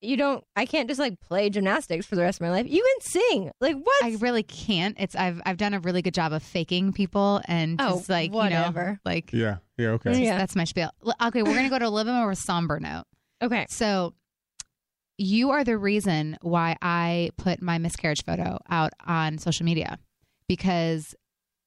[0.00, 2.66] You don't I can't just like play gymnastics for the rest of my life.
[2.68, 3.50] You can sing.
[3.60, 4.04] Like what?
[4.04, 4.96] I really can't.
[5.00, 8.26] It's I've I've done a really good job of faking people and Oh, just like
[8.30, 9.00] you know whatever.
[9.04, 9.56] like Yeah.
[9.76, 9.88] Yeah.
[9.90, 10.10] Okay.
[10.10, 10.38] just- Yeah.
[10.38, 10.90] that's my spiel.
[11.22, 13.04] Okay, we're gonna go to a little bit more somber note.
[13.42, 13.66] okay.
[13.70, 14.14] So
[15.16, 19.98] you are the reason why I put my miscarriage photo out on social media
[20.48, 21.14] because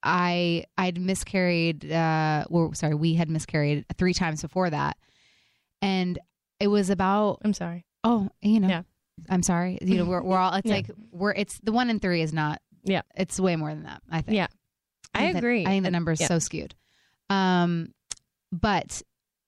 [0.03, 4.95] I I'd miscarried uh well sorry, we had miscarried three times before that.
[5.81, 6.17] And
[6.61, 7.85] it was about I'm sorry.
[8.03, 8.67] Oh, you know.
[8.67, 8.81] Yeah.
[9.29, 9.77] I'm sorry.
[9.81, 10.73] You know, we're we're all it's Yeah.
[10.75, 13.01] like we're it's the one in three is not Yeah.
[13.15, 14.35] It's way more than that, I think.
[14.35, 14.47] Yeah.
[15.13, 15.61] I think that- agree.
[15.65, 16.27] I think the number is yeah.
[16.27, 16.73] so skewed.
[17.29, 17.93] Um,
[18.51, 19.01] but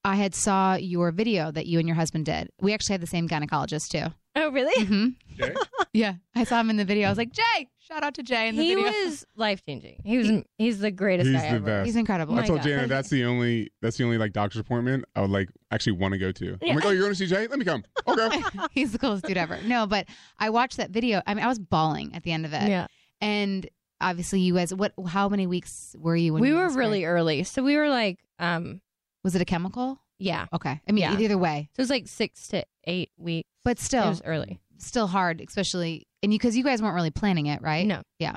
[0.05, 2.49] I had saw your video that you and your husband did.
[2.61, 4.13] We actually had the same gynecologist too.
[4.35, 4.85] Oh really?
[4.85, 5.07] hmm
[5.39, 5.53] Okay.
[5.93, 7.07] Yeah, I saw him in the video.
[7.07, 8.91] I was like, Jay, shout out to Jay in the He video.
[8.91, 9.99] was life changing.
[10.03, 11.65] He was he's the greatest He's guy the ever.
[11.65, 11.85] best.
[11.87, 12.33] He's incredible.
[12.33, 12.67] Oh I my told God.
[12.67, 16.13] Jana that's the only that's the only like doctor's appointment I would like actually want
[16.13, 16.57] to go to.
[16.61, 16.69] Yeah.
[16.69, 17.47] I'm like, oh, you're going to see Jay?
[17.47, 17.83] Let me come.
[18.07, 18.43] Okay.
[18.71, 19.57] He's the coolest dude ever.
[19.65, 20.05] No, but
[20.39, 21.21] I watched that video.
[21.25, 22.69] I mean, I was bawling at the end of it.
[22.69, 22.87] Yeah.
[23.21, 23.67] And
[24.01, 24.93] obviously, you guys, what?
[25.07, 26.33] How many weeks were you?
[26.33, 27.43] When We you were really early.
[27.43, 28.81] So we were like um
[29.23, 29.99] Was it a chemical?
[30.19, 30.45] Yeah.
[30.53, 30.79] Okay.
[30.87, 31.19] I mean, Yeah.
[31.19, 33.49] either way, So it was like 6 to 8 weeks.
[33.63, 34.59] but It still, was early.
[34.77, 37.85] still hard, especially and you because you guys weren't really planning it, right?
[37.85, 38.01] No.
[38.19, 38.35] Yeah.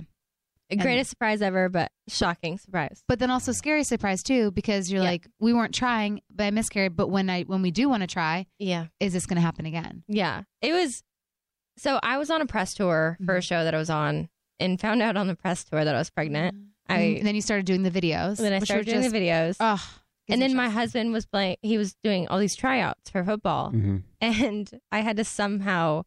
[0.68, 3.04] The greatest surprise ever, but shocking surprise.
[3.06, 5.10] But then also scary surprise too, because you're Yeah.
[5.10, 6.96] like, we weren't trying, but I miscarried.
[6.96, 8.86] But when I when we do want to try, Yeah.
[8.98, 10.02] is this going to happen again?
[10.08, 10.42] Yeah.
[10.62, 11.04] It was
[11.78, 13.42] so I was on a press tour for a mm-hmm.
[13.42, 16.10] show that I was on and found out on the press tour that I was
[16.10, 16.56] pregnant.
[16.56, 16.92] Mm-hmm.
[16.92, 18.38] I and then you started doing the videos.
[18.38, 19.56] then I which started doing just, the videos.
[19.60, 19.84] Oh,
[20.28, 23.98] and then my husband was playing he was doing all these tryouts for football hmm
[24.20, 26.02] and I had to somehow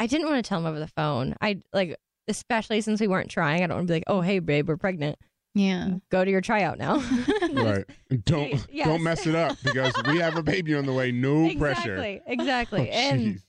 [0.00, 1.34] I didn't want to tell him over the phone.
[1.40, 1.96] I like
[2.28, 3.62] especially since we weren't trying.
[3.62, 5.18] I don't want to be like, "Oh, hey babe, we're pregnant.
[5.54, 5.90] yeah.
[6.10, 7.02] Go to your tryout now."
[7.54, 7.84] Right.
[8.24, 8.88] Don't Yes.
[8.88, 11.12] don't mess it up because we have a baby on the way.
[11.12, 11.94] No pressure.
[11.94, 12.22] Exactly.
[12.26, 12.90] Exactly.
[12.90, 13.40] Oh, and.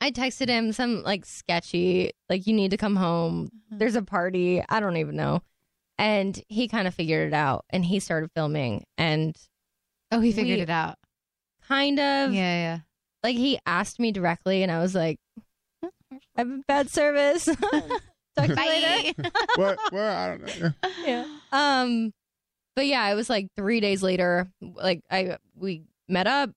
[0.00, 3.44] I texted him some like sketchy, like you need to come home.
[3.46, 3.78] Mm-hmm.
[3.78, 4.60] There's a party.
[4.68, 5.40] I don't even know.
[5.98, 9.36] And he kind of figured it out and he started filming and
[10.10, 10.96] Oh, he figured We- it out.
[11.68, 12.56] kind of yeah.
[12.56, 12.78] Yeah.
[13.22, 15.18] Like he asked me directly and I was like,
[15.82, 15.88] I
[16.36, 17.44] have a bad service.
[18.36, 19.30] Talk to you later.
[19.56, 19.78] what?
[19.92, 20.72] Well, I don't know.
[21.06, 21.24] yeah.
[21.52, 22.12] Um,
[22.76, 24.48] but yeah, it was like three days later.
[24.60, 26.50] Like I, we met up,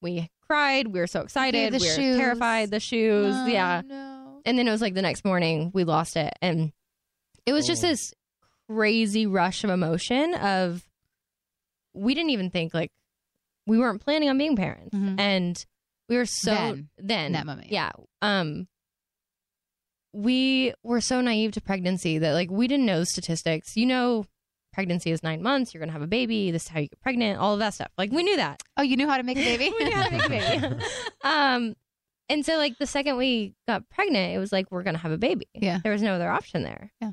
[0.00, 2.16] we cried, we were so excited, the we were shoes.
[2.16, 2.70] terrified.
[2.70, 3.82] The shoes, Oh, yeah.
[3.84, 4.40] No.
[4.46, 6.70] And then it was like the next morning we lost it, and
[7.46, 7.88] it was just Oh.
[7.88, 8.14] this
[8.68, 10.34] crazy rush of emotion.
[10.34, 10.84] Of
[11.94, 12.92] we didn't even think like
[13.66, 15.18] we weren't planning on being parents, Mhm.
[15.18, 15.66] and
[16.08, 16.88] we were so Then.
[16.98, 17.90] then that moment, yeah.
[18.22, 18.68] Um,
[20.12, 23.76] we were so naive to pregnancy that like we didn't know statistics.
[23.76, 24.24] You know,
[24.72, 25.74] pregnancy is nine months.
[25.74, 26.50] You're gonna have a baby.
[26.50, 27.38] This is how you get pregnant.
[27.38, 27.90] All of that stuff.
[27.98, 28.62] Like we knew that.
[28.76, 29.72] Oh, you knew how to make a baby?
[29.78, 30.84] we knew how to make a baby.
[31.24, 31.74] um,
[32.28, 35.18] and so like the second we got pregnant, it was like we're gonna have a
[35.18, 35.46] baby.
[35.54, 35.78] Yeah.
[35.82, 36.92] There was no other option there.
[37.00, 37.12] Yeah.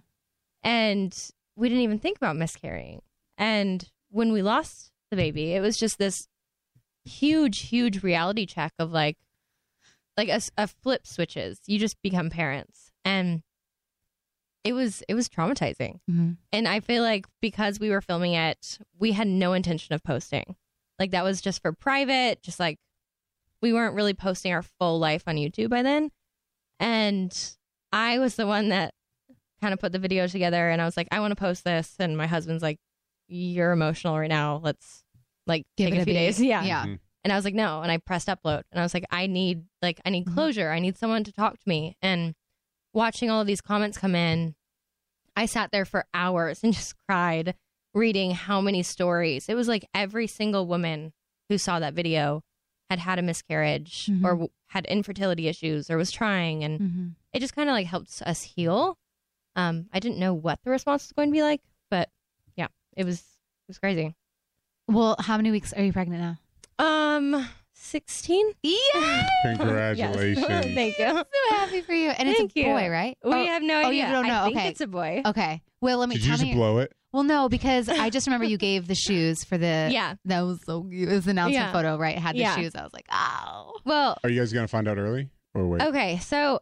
[0.63, 1.13] And
[1.55, 3.01] we didn't even think about miscarrying.
[3.37, 6.27] And when we lost the baby, it was just this
[7.05, 9.17] huge, huge reality check of like,
[10.17, 11.59] like a flip switches.
[11.65, 13.41] You just become parents, and
[14.63, 15.99] it was it was traumatizing.
[16.09, 16.37] Mhm.
[16.51, 20.55] And I feel like because we were filming it, we had no intention of posting.
[20.99, 22.77] Like that was just for private, just like
[23.61, 26.11] we weren't really posting our full life on YouTube by then.
[26.79, 27.35] And
[27.91, 28.93] I was the one that
[29.63, 31.95] kind of put the video together and I was like, I want to post this.
[31.99, 32.79] And my husband's like,
[33.27, 34.59] You're emotional right now.
[34.63, 35.03] Let's
[35.47, 36.19] like Give take it a a few beat.
[36.19, 36.41] days.
[36.41, 36.63] Yeah.
[36.63, 36.85] Yeah.
[36.85, 36.99] Mhm.
[37.23, 37.81] And I was like, no.
[37.81, 40.33] And I pressed upload and I was like, I need like I need Mhm.
[40.33, 40.69] closure.
[40.71, 41.95] I need someone to talk to me.
[42.01, 42.35] And
[42.93, 44.55] watching all of these comments come in,
[45.35, 47.55] I sat there for hours and just cried
[47.93, 49.47] reading how many stories.
[49.49, 51.13] It was like every single woman
[51.49, 52.41] who saw that video
[52.89, 54.23] had had a miscarriage Mhm.
[54.25, 57.15] or w- had infertility issues or was trying and Mhm.
[57.31, 58.97] it just kind of like helped us heal.
[59.55, 62.09] Um I didn't know what the response was going to be like, but
[62.55, 64.15] yeah, it was it was crazy.
[64.87, 66.37] Well, how many weeks are you pregnant now?
[66.85, 68.51] Um 16?
[68.63, 69.27] Yeah.
[69.57, 70.45] Congratulations.
[70.47, 70.65] Yes.
[70.73, 71.05] Thank you.
[71.05, 72.09] I'm so happy for you.
[72.09, 72.65] And Thank it's a you.
[72.65, 73.17] boy, right?
[73.23, 74.05] We oh, have no oh, idea.
[74.05, 74.41] you don't know.
[74.41, 74.67] I think Okay.
[74.69, 75.21] it's a boy.
[75.25, 75.61] okay.
[75.81, 76.53] Well, let me Did you just me.
[76.53, 76.93] blow it?
[77.11, 79.89] Well, no, because I just remember you gave the shoes for the.
[79.91, 80.15] Yeah.
[80.25, 81.09] That was so cute.
[81.09, 81.71] It was the announcement Yeah.
[81.71, 82.15] photo, right?
[82.15, 82.55] It had the Yeah.
[82.55, 82.73] shoes.
[82.75, 83.79] I was like, oh.
[83.85, 85.81] Well, Are you guys gonna find out early or wait?
[85.81, 86.59] okay, so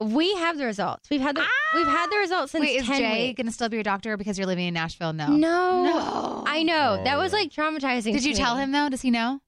[0.00, 1.10] we have the results.
[1.10, 1.44] We've had the
[1.74, 3.36] We've had the results since Wait, is 10 Jay weeks.
[3.36, 5.12] going to still be your doctor because you're living in Nashville?
[5.12, 5.26] No.
[5.28, 5.82] No.
[5.84, 6.44] No.
[6.46, 7.02] I know.
[7.04, 7.36] That was Oh.
[7.36, 8.12] like traumatizing.
[8.14, 8.88] Did to you tell him though?
[8.88, 9.40] Does he know?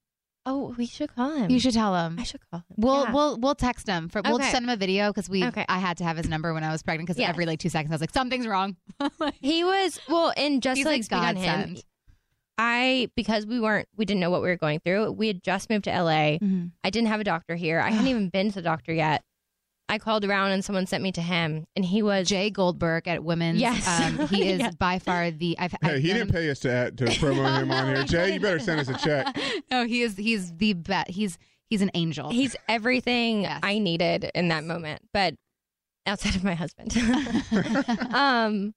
[0.46, 1.50] Oh, we should call him.
[1.50, 2.16] You should tell him.
[2.18, 2.64] I should call him.
[2.76, 3.12] We'll Yeah.
[3.12, 4.08] we'll we'll text him.
[4.08, 4.50] For, We'll Okay.
[4.50, 5.64] send him a video because we Okay.
[5.68, 7.28] I had to have his number when I was pregnant because Yes.
[7.28, 8.76] every like two seconds I was like something's wrong.
[9.18, 11.66] Like, He was well, and just He's like like speak on God him.
[11.76, 11.84] sent.
[12.58, 15.12] I because we weren't we didn't know what we were going through.
[15.12, 16.38] We had just moved to LA.
[16.38, 16.72] Mhm.
[16.84, 17.80] I didn't have a doctor here.
[17.80, 19.22] I hadn't even been to the doctor yet.
[19.90, 23.24] I called around and someone sent me to him, and he was Jay Goldberg at
[23.24, 23.60] Women's.
[23.60, 23.86] Yes.
[23.86, 24.70] um, he is Yeah.
[24.78, 25.56] by far the.
[25.58, 27.94] I've, I've Hey, he known didn't him- pay us to add, to promo him on
[27.94, 28.04] here.
[28.04, 29.36] Jay, you better send us a check.
[29.70, 30.16] no, he is.
[30.16, 31.10] He's the best.
[31.10, 31.36] He's
[31.68, 32.30] he's an angel.
[32.30, 33.60] he's everything Yes.
[33.62, 35.34] I needed in that moment, but
[36.06, 36.96] outside of my husband.
[38.14, 38.74] um,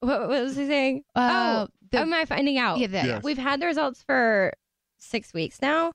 [0.00, 1.02] what, what was he saying?
[1.14, 2.78] Uh, oh, the- am I finding out?
[2.78, 3.22] yeah, the- Yes.
[3.22, 4.52] We've had the results for
[4.98, 5.92] six weeks now,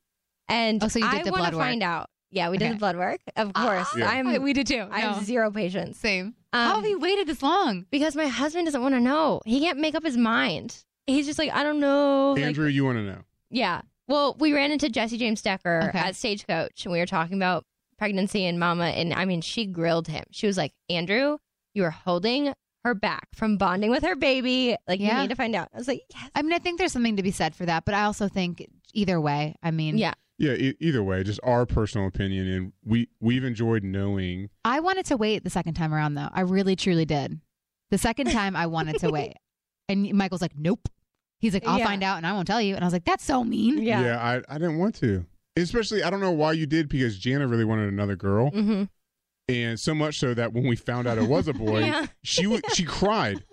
[0.47, 1.65] and Oh, so you did I the want blood to work.
[1.65, 2.09] find out.
[2.33, 2.73] Yeah, we did Okay.
[2.73, 3.87] the blood work, of course.
[3.95, 4.09] Yeah.
[4.09, 4.87] I'm we did too.
[4.91, 5.13] I No.
[5.13, 6.33] have zero patience Same.
[6.51, 7.85] How Um, have you waited this long?
[7.91, 9.41] because my husband doesn't want to know.
[9.45, 10.83] He can't make up his mind.
[11.07, 12.33] He's just like, I don't know.
[12.35, 13.19] like- Andrew, you want to know?
[13.49, 13.81] yeah.
[14.07, 15.97] Well, we ran into Jesse James Decker Okay.
[15.99, 17.65] at Stagecoach, and we were talking about
[17.97, 18.85] pregnancy and mama.
[18.87, 20.25] And I mean, she grilled him.
[20.31, 21.37] She was like, Andrew,
[21.73, 22.53] you are holding
[22.83, 24.75] her back from bonding with her baby.
[24.87, 25.15] Like, Yeah.
[25.15, 25.69] you need to find out.
[25.73, 26.29] I was like, yes.
[26.35, 28.67] I mean, I think there's something to be said for that, but I also think
[28.93, 29.55] either way.
[29.63, 30.13] I mean, Yeah.
[30.43, 30.53] Yeah.
[30.53, 34.49] E- either way, just our personal opinion, and we we've enjoyed knowing.
[34.65, 36.29] I wanted to wait the second time around, though.
[36.31, 37.39] I really, truly did.
[37.91, 39.33] The second time, I wanted to wait,
[39.89, 40.87] and Michael's like, "Nope."
[41.39, 41.85] He's like, "I'll Yeah.
[41.85, 44.01] find out, and I won't tell you." And I was like, "That's so mean." Yeah.
[44.03, 44.17] Yeah.
[44.21, 45.25] I I didn't want to.
[45.55, 48.83] Especially, I don't know why you did because Jana really wanted another girl, Mm-hmm.
[49.49, 52.07] and so much so that when we found out it was a boy, Yeah.
[52.23, 53.43] she w- she cried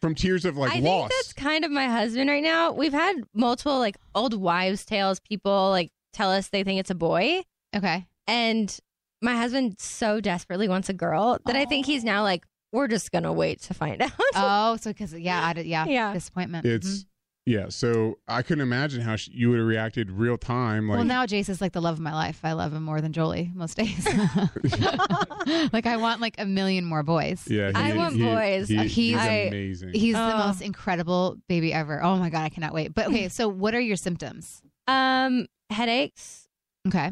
[0.00, 1.08] from tears of like I loss.
[1.08, 2.72] think that's kind of my husband right now.
[2.72, 5.18] We've had multiple like old wives' tales.
[5.20, 7.42] People like tell us they think it's a boy,
[7.74, 8.06] Okay.
[8.26, 8.76] and
[9.22, 13.10] my husband so desperately wants a girl that I think he's now like, we're just
[13.12, 14.12] gonna wait to find out.
[14.34, 16.12] Oh, so because yeah, I did, yeah, Yeah.
[16.12, 16.64] disappointment.
[16.66, 17.04] It's Mhm.
[17.46, 17.68] yeah.
[17.68, 20.88] So I couldn't imagine how she, you would have reacted real time.
[20.88, 22.40] Like well, now Jace is like the love of my life.
[22.44, 24.06] I love him more than Jolie most days.
[25.72, 27.46] like I want like a million more boys.
[27.48, 28.68] yeah, I want boys.
[28.68, 29.90] he- He's- he's I- amazing.
[29.94, 30.46] He's the Oh.
[30.46, 32.02] most incredible baby ever.
[32.02, 32.94] Oh my god, I cannot wait.
[32.94, 34.62] But okay, so what are your symptoms?
[34.88, 36.48] um, headaches.
[36.86, 37.10] Okay.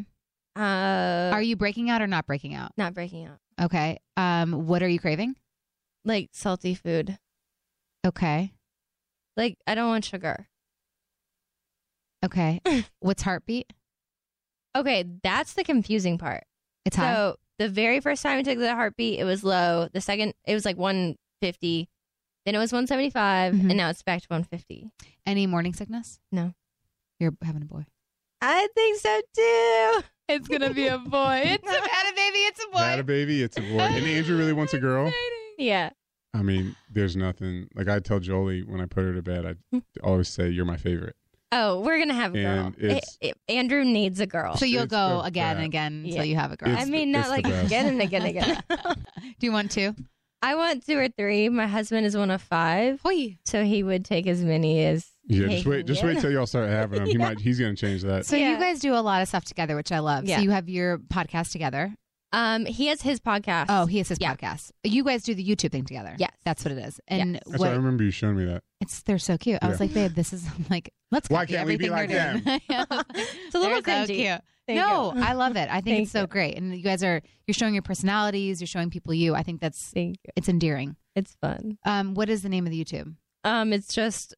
[0.55, 2.71] Uh, Are you breaking out or not breaking out?
[2.77, 3.37] not breaking out?
[3.61, 3.99] Okay.
[4.17, 5.35] Um, what are you craving?
[6.05, 7.17] Like salty food.
[8.05, 8.51] Okay.
[9.37, 10.47] Like I don't want sugar.
[12.25, 12.59] Okay.
[12.99, 13.71] What's heartbeat?
[14.75, 16.43] Okay, that's the confusing part.
[16.85, 17.13] It's high.
[17.13, 19.87] So the very first time I took the heartbeat, it was low.
[19.93, 21.89] The second, it was like 150.
[22.45, 23.59] Then it was 175, Mhm.
[23.69, 24.91] and now it's back to 150.
[25.25, 26.19] Any morning sickness?
[26.31, 26.53] No.
[27.19, 27.85] You're having a boy.
[28.41, 30.03] I think so too.
[30.29, 31.41] It's gonna be a boy.
[31.45, 32.37] It's a, had a baby.
[32.39, 32.77] It's a boy.
[32.79, 33.79] Had a baby, it's a boy.
[33.79, 35.11] And Andrew really wants a girl.
[35.57, 35.89] Yeah.
[36.33, 39.45] I mean, there's nothing like I tell Jolie when I put her to bed.
[39.73, 41.15] I always say you're my favorite.
[41.51, 42.65] Oh, we're gonna have a girl.
[42.67, 44.55] And it's- A- A- Andrew needs a girl.
[44.55, 45.65] So you'll go the again and best.
[45.67, 46.69] again until you have a girl.
[46.71, 48.61] It's I the- mean, not like again and again and again.
[49.39, 49.95] Do you want two?
[50.43, 51.49] I want two or three.
[51.49, 53.37] My husband is one of five, Hoi.
[53.45, 55.07] so he would take as many as.
[55.29, 56.07] Yeah, he just wait, just get.
[56.07, 57.07] wait till y'all start having him.
[57.07, 57.17] He Yeah.
[57.19, 58.25] might, he's gonna change that.
[58.25, 60.25] So you guys do a lot of stuff together, which I love.
[60.25, 60.37] Yeah.
[60.37, 61.93] So you have your podcast together.
[62.31, 63.65] Um, he has his podcast.
[63.69, 64.35] Oh, he has his Yeah.
[64.35, 64.71] podcast.
[64.83, 66.15] You guys do the YouTube thing together.
[66.19, 66.31] Yes.
[66.45, 66.99] that's what it is.
[67.07, 67.41] And Yes.
[67.45, 68.63] That's what why I remember you showing me that.
[68.81, 69.59] it's they're so cute.
[69.61, 69.85] I was Yeah.
[69.85, 71.29] like, babe, this is like let's.
[71.29, 72.61] Why copy can't we be everything like they're doing.
[73.47, 74.15] It's a little They're so cringy.
[74.15, 74.41] cute.
[74.67, 75.23] Thank no, you.
[75.23, 75.67] I love it.
[75.71, 76.27] I think Thank it's so you.
[76.27, 78.61] great, and you guys are you're showing your personalities.
[78.61, 79.33] You're showing people you.
[79.33, 80.31] I think that's Thank you.
[80.35, 80.95] it's endearing.
[81.15, 81.79] It's fun.
[81.85, 83.15] Um, what is the name of the YouTube?
[83.43, 84.35] Um, it's just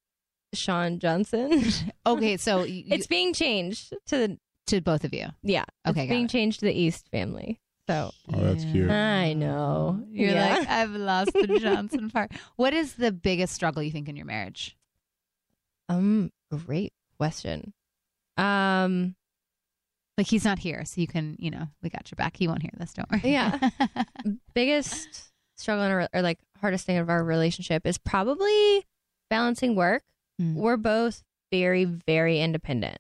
[0.54, 1.64] Shawn Johnson.
[2.06, 4.38] Okay, so you, it's being changed to the
[4.68, 5.28] to both of you.
[5.44, 5.66] yeah.
[5.88, 6.30] Okay, it's being it.
[6.32, 7.60] changed to the East family.
[7.88, 8.72] So Oh, that's Yeah.
[8.72, 8.90] cute.
[8.92, 10.58] I know You're Yeah.
[10.58, 12.32] like, I've lost the Johnson part.
[12.56, 14.78] What is the biggest struggle you think in your marriage?
[15.90, 17.74] um, great question.
[18.38, 19.16] Um,
[20.18, 22.38] Like he's not here, so you can, you know, we got your back.
[22.38, 22.94] He won't hear this.
[22.94, 23.22] Don't worry.
[23.32, 23.70] Yeah.
[24.54, 28.86] biggest struggle in our, or like hardest thing of our relationship is probably
[29.30, 30.04] balancing work.
[30.42, 30.56] Mm.
[30.56, 32.98] We're both very, very independent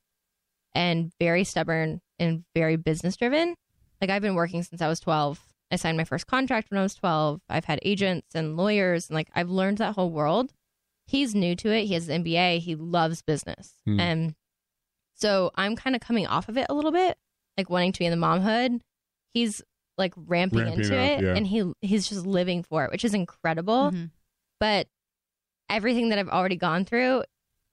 [0.75, 3.55] and very stubborn and very business driven.
[3.99, 5.39] Like I've been working since I was 12.
[5.71, 7.41] I signed my first contract when I was 12.
[7.49, 10.53] I've had agents and lawyers and like I've learned that whole world.
[11.07, 11.85] He's new to it.
[11.85, 12.59] He has an MBA.
[12.59, 13.73] He loves business.
[13.85, 13.99] Hmm.
[13.99, 14.35] And
[15.15, 17.17] so I'm kind of coming off of it a little bit,
[17.57, 18.79] like wanting to be in the momhood.
[19.33, 19.61] He's
[19.97, 21.35] like ramping, Ramping into up, it yeah.
[21.35, 23.91] and he he's just living for it, which is incredible.
[23.91, 24.09] Mhm.
[24.59, 24.87] But
[25.71, 27.23] everything that I've already gone through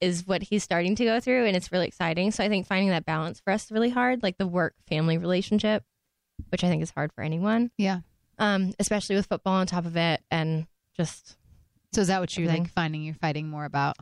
[0.01, 2.31] is what he's starting to go through and it's really exciting.
[2.31, 5.19] So I think finding that balance for us is really hard, like the work family
[5.19, 5.83] relationship,
[6.51, 7.71] which I think is hard for anyone.
[7.77, 8.01] Yeah.
[8.39, 11.37] um, especially with football on top of it, and just
[11.93, 12.65] So is that what you're Everything.
[12.65, 13.97] like finding you're fighting more about?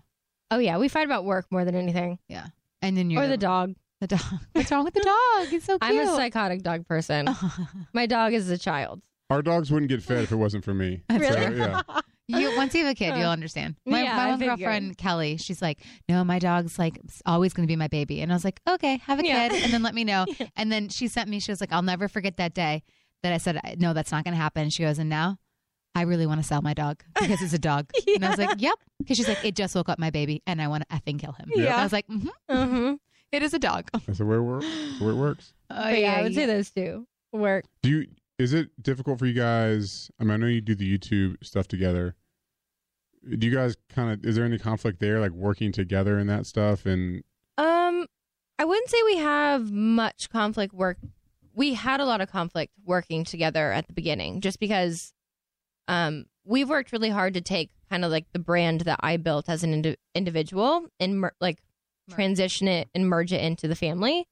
[0.50, 2.46] oh yeah, we fight about work more than anything, Yeah.
[2.82, 3.74] And then you're or the dog.
[4.02, 4.20] The dog.
[4.52, 5.52] What's wrong with the dog?
[5.54, 5.90] It's so cute.
[5.98, 7.28] I'm a psychotic dog person.
[7.94, 9.00] My dog is a child.
[9.30, 11.02] Our dogs wouldn't get fed if it wasn't for me.
[11.08, 11.56] That's So, Really?
[11.56, 11.82] yeah.
[12.28, 13.76] You once you have a kid, you'll understand.
[13.86, 17.70] My, Yeah, my one girlfriend Kelly, she's like, "No, my dog's like always going to
[17.70, 19.48] be my baby," and I was like, "Okay, have a Yeah.
[19.48, 20.46] kid, and then let me know." Yeah.
[20.56, 22.82] And then she sent me, she was like, "I'll never forget that day
[23.22, 25.38] that I said, no, that's not going to happen." She goes, "And now."
[25.94, 27.90] I really want to sell my dog because it's a dog.
[28.14, 28.78] And I was like, yep.
[28.98, 31.32] Because she's like, it just woke up my baby and I want to effing kill
[31.32, 31.48] him.
[31.54, 31.64] Yeah.
[31.68, 32.94] And I was like, mm-hmm, Mm-hmm.
[33.32, 33.88] it is a dog.
[34.06, 34.66] That's the way it works.
[34.66, 35.54] That's the way it works.
[35.70, 37.64] Oh, but yeah, I would say those two work.
[37.82, 38.06] Do you?
[38.38, 40.10] Is it difficult for you guys?
[40.20, 42.14] I mean, I know you do the YouTube stuff together.
[43.28, 44.24] Do you guys kind of?
[44.24, 46.86] Is there any conflict there, like working together and that stuff?
[46.86, 47.24] And
[47.58, 48.06] Um,
[48.58, 50.98] I wouldn't say we have much conflict work.
[51.54, 55.12] We had a lot of conflict working together at the beginning, just because
[55.88, 59.48] um we've worked really hard to take kind of like the brand that I built
[59.48, 61.58] as an indi- individual and mer- like
[62.10, 64.28] transition it and merge it into the family,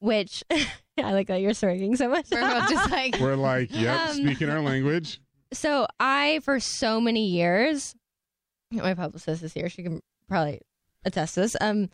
[0.00, 0.42] which
[1.02, 2.26] I like that you're smirking so much.
[2.30, 5.20] We're both just like, we're like, yep, Um, speaking our language.
[5.52, 7.94] so I for so many years
[8.70, 10.60] my publicist is here she can probably
[11.04, 11.88] attest to this um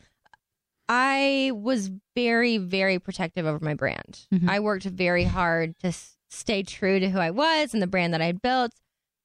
[0.89, 4.49] I was very very protective over my brand Mhm.
[4.49, 8.15] I worked very hard to s- stay true to who I was and the brand
[8.15, 8.73] that I built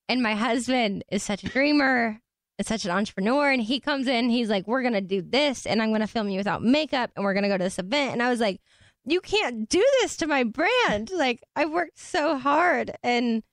[0.09, 2.19] and my husband is such a dreamer
[2.59, 5.81] is such an entrepreneur and he comes in he's like we're gonna do this and
[5.81, 8.29] I'm gonna film you without makeup and we're gonna go to this event and I
[8.29, 8.59] was like
[9.05, 13.43] you can't do this to my brand like I worked so hard and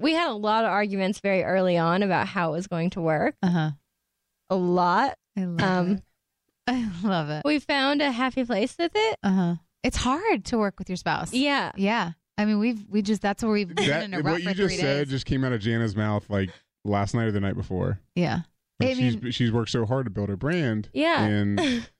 [0.00, 3.00] we had a lot of arguments very early on about how it was going to
[3.00, 3.34] work.
[3.42, 3.70] uh huh.
[4.50, 5.16] A lot.
[5.36, 6.02] I love Um, it.
[6.68, 7.42] I love it.
[7.44, 9.18] We found a happy place with it.
[9.22, 9.54] Uh huh.
[9.82, 11.32] It's hard to work with your spouse.
[11.32, 11.72] Yeah.
[11.76, 12.12] Yeah.
[12.36, 14.48] I mean, we've we just that's where we've been That, in a rut what for
[14.50, 15.10] you just three said days.
[15.10, 16.50] just came out of Jana's mouth like
[16.84, 18.00] last night or the night before.
[18.14, 18.40] yeah.
[18.80, 21.20] Like I she's mean- she's worked so hard to build her brand, Yeah.
[21.24, 21.58] and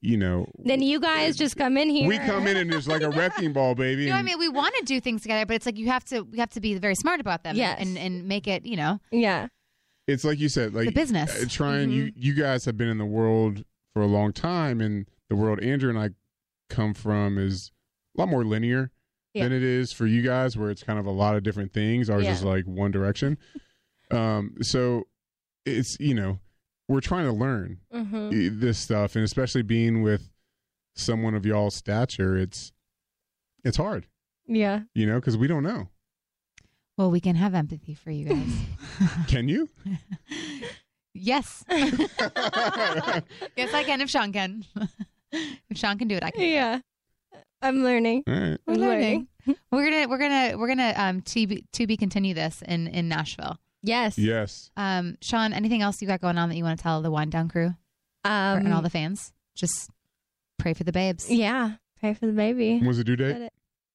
[0.00, 2.08] you know, then you guys just come in here.
[2.08, 4.04] we come in and it's like a wrecking ball, baby.
[4.04, 6.04] You know, I mean, we want to do things together, but it's like you have
[6.06, 7.56] to we have to be very smart about them.
[7.56, 7.78] Yes.
[7.80, 9.48] And and make it, you know, Yeah.
[10.06, 11.42] it's like you said, like the business.
[11.42, 12.22] uh, trying you Mm-hmm.
[12.22, 13.64] you guys have been in the world
[13.94, 16.10] for a long time and the world andrew and i
[16.68, 17.72] come from is
[18.16, 18.90] a lot more linear
[19.34, 19.44] Yeah.
[19.44, 22.10] than it is for you guys where it's kind of a lot of different things
[22.10, 22.32] ours Yeah.
[22.32, 23.38] is like one direction
[24.10, 25.04] um so
[25.64, 26.38] it's you know
[26.88, 30.30] we're trying to learn hmm this stuff and especially being with
[30.94, 32.72] someone of y'all's stature it's
[33.64, 34.06] it's hard
[34.46, 34.82] Yeah.
[34.94, 35.88] you know because we don't know
[36.96, 38.52] Well, we can have empathy for you guys.
[39.28, 39.68] can you
[41.12, 41.64] yes.
[41.68, 41.98] yes,
[43.74, 44.64] I can if Shawn can.
[45.32, 46.42] if Shawn can do it, I can.
[46.42, 46.80] Yeah.
[47.62, 48.22] I'm learning.
[48.28, 49.28] all right We're I'm learning.
[49.70, 53.08] We're gonna we're gonna we're gonna um to be, to be continue this in in
[53.08, 53.56] Nashville.
[53.86, 54.18] Yes.
[54.18, 57.10] yes Um, Shawn, anything else you got going on that you want to tell the
[57.10, 57.66] Whine Down crew
[58.24, 59.32] or- Um, and all the fans?
[59.54, 59.90] Just
[60.58, 61.30] pray for the babes.
[61.30, 61.76] yeah.
[62.00, 62.78] Pray for the baby.
[62.80, 63.50] when's the due date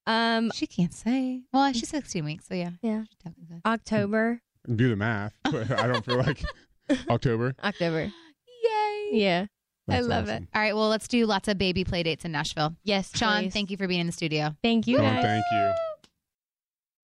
[0.08, 1.42] Um, She can't say.
[1.54, 2.72] Well, she's 16 weeks, so yeah.
[2.82, 3.04] Yeah.
[3.04, 3.62] She definitely said.
[3.66, 4.42] October.
[4.76, 6.44] do the math but i don't feel like
[7.10, 8.12] october October.
[8.64, 9.10] Yay!
[9.14, 9.46] Yeah.
[9.90, 10.44] I love awesome.
[10.44, 10.50] it.
[10.56, 12.76] All right, well, let's do lots of baby play dates in Nashville.
[12.84, 13.12] Yes.
[13.18, 13.54] Shawn, please.
[13.54, 14.56] thank you for being in the studio.
[14.64, 15.00] Thank you.
[15.00, 15.74] oh, thank you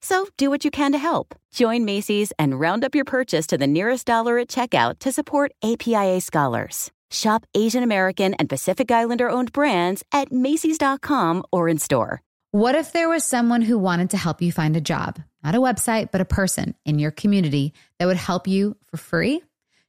[0.00, 1.34] So do what you can to help.
[1.52, 5.52] Join Macy's and round up your purchase to the nearest dollar at checkout to support
[5.62, 6.90] APIA scholars.
[7.10, 12.22] Shop Asian American and Pacific Islander owned brands at Macy's.com or in store.
[12.52, 15.20] What if there was someone who wanted to help you find a job?
[15.42, 19.42] Not a website, but a person in your community that would help you for free?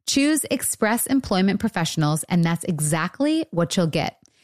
[0.07, 4.20] Choose Express Employment Professionals, and that's exactly what you'll get.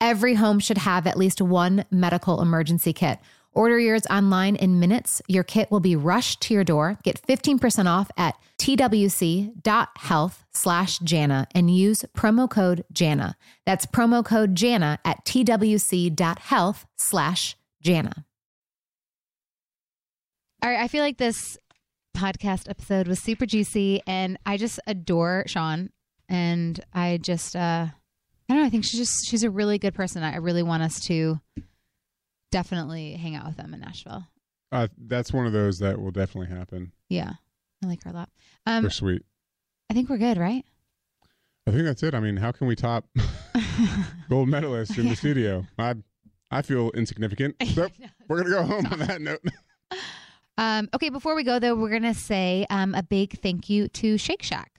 [0.00, 3.18] Every home should have at least one medical emergency kit.
[3.52, 5.22] Order yours online in minutes.
[5.28, 6.98] Your kit will be rushed to your door.
[7.02, 13.34] Get 15% off at twc.health slash Jana and use promo code Jana.
[13.64, 18.26] That's promo code Jana at twc.health slash Jana.
[20.62, 21.56] All right, I feel like this
[22.16, 25.90] podcast episode was super juicy, and I just adore Shawn,
[26.28, 27.86] and I just uh,
[28.48, 28.66] I don't know.
[28.66, 30.22] I think she's just she's a really good person.
[30.22, 31.40] I really want us to
[32.52, 34.26] definitely hang out with them in Nashville.
[34.72, 36.92] Uh, that's one of those that will definitely happen.
[37.08, 37.32] Yeah,
[37.82, 38.30] I like her a lot.
[38.66, 39.22] Um, They're sweet.
[39.90, 40.64] I think we're good, right?
[41.66, 42.14] I think that's it.
[42.14, 43.06] I mean, how can we top
[44.28, 45.66] gold medalist in the studio?
[45.78, 45.94] I
[46.50, 47.56] I feel insignificant.
[47.74, 47.88] So
[48.28, 49.40] we're gonna go home on that note.
[50.58, 54.16] Um, okay, before we go though, we're gonna say um, a big thank you to
[54.16, 54.75] Shake Shack.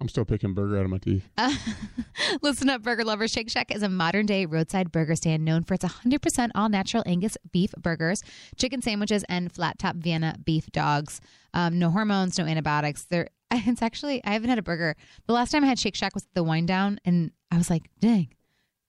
[0.00, 1.28] I'm still picking burger out of my teeth.
[1.36, 1.54] Uh,
[2.42, 3.30] listen up, burger lovers.
[3.30, 7.02] Shake Shack is a modern day roadside burger stand known for its 100% all natural
[7.04, 8.22] Angus beef burgers,
[8.56, 11.20] chicken sandwiches, and flat top Vienna beef dogs.
[11.52, 13.04] Um, no hormones, no antibiotics.
[13.04, 14.96] They're, it's actually, I haven't had a burger.
[15.26, 17.90] The last time I had Shake Shack was the wind down, and I was like,
[18.00, 18.28] dang.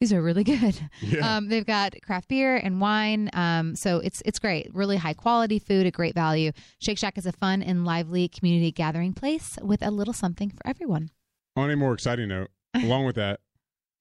[0.01, 0.77] These are really good.
[0.99, 1.37] Yeah.
[1.37, 4.73] Um, they've got craft beer and wine, um, so it's it's great.
[4.73, 6.51] Really high quality food at great value.
[6.79, 10.65] Shake Shack is a fun and lively community gathering place with a little something for
[10.65, 11.11] everyone.
[11.55, 13.41] On a more exciting note, along with that,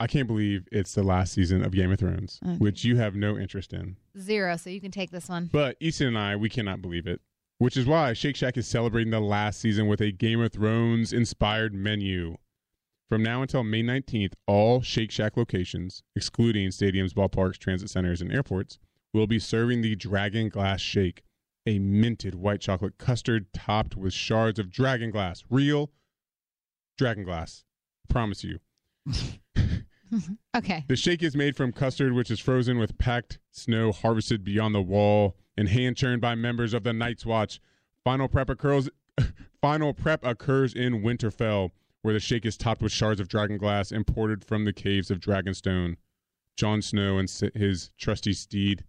[0.00, 2.56] I can't believe it's the last season of Game of Thrones, Okay.
[2.56, 3.96] which you have no interest in.
[4.18, 5.50] Zero, so you can take this one.
[5.52, 7.20] But Easton and I, we cannot believe it.
[7.58, 11.12] Which is why Shake Shack is celebrating the last season with a Game of Thrones
[11.12, 12.38] inspired menu.
[13.10, 18.32] From now until May 19th, all Shake Shack locations, excluding stadiums, ballparks, transit centers, and
[18.32, 18.78] airports,
[19.12, 21.24] will be serving the Dragon Glass Shake,
[21.66, 25.42] a minted white chocolate custard topped with shards of dragon glass.
[25.50, 25.90] Real
[26.96, 27.64] dragon glass.
[28.08, 28.58] Promise you.
[30.56, 30.84] Okay.
[30.88, 34.82] The shake is made from custard, which is frozen with packed snow harvested beyond the
[34.82, 37.60] wall and hand churned by members of the Night's Watch.
[38.02, 38.90] Final prep occurs.
[39.62, 41.70] Final prep occurs in Winterfell,
[42.02, 45.20] where the shake is topped with shards of dragon glass imported from the caves of
[45.20, 45.96] Dragonstone.
[46.56, 48.84] Jon Snow and his trusty steed,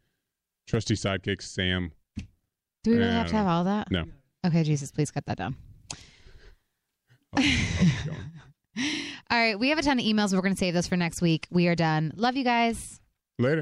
[0.68, 1.91] trusty sidekick Sam.
[2.84, 3.89] Do we really have to have all that?
[3.91, 4.05] No.
[4.45, 5.55] Okay, Jesus, please cut that down.
[7.34, 8.16] I'll- I'll.
[9.32, 10.34] All right, we have a ton of emails.
[10.34, 11.47] We're going to save those for next week.
[11.51, 12.12] We are done.
[12.16, 12.99] Love you guys.
[13.39, 13.62] Later.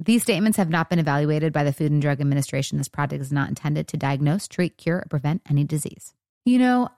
[0.00, 2.78] These statements have not been evaluated by the Food and Drug Administration.
[2.78, 6.14] This product is not intended to diagnose, treat, cure, or prevent any disease.
[6.44, 6.88] You know,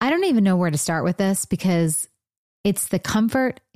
[0.00, 2.08] I don't even know where to start with this because
[2.64, 3.60] it's the comfort,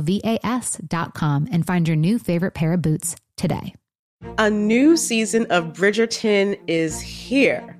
[0.00, 0.38] V A
[1.14, 3.74] com and find your new favorite pair of boots today.
[4.38, 7.79] A new season of Bridgerton is here.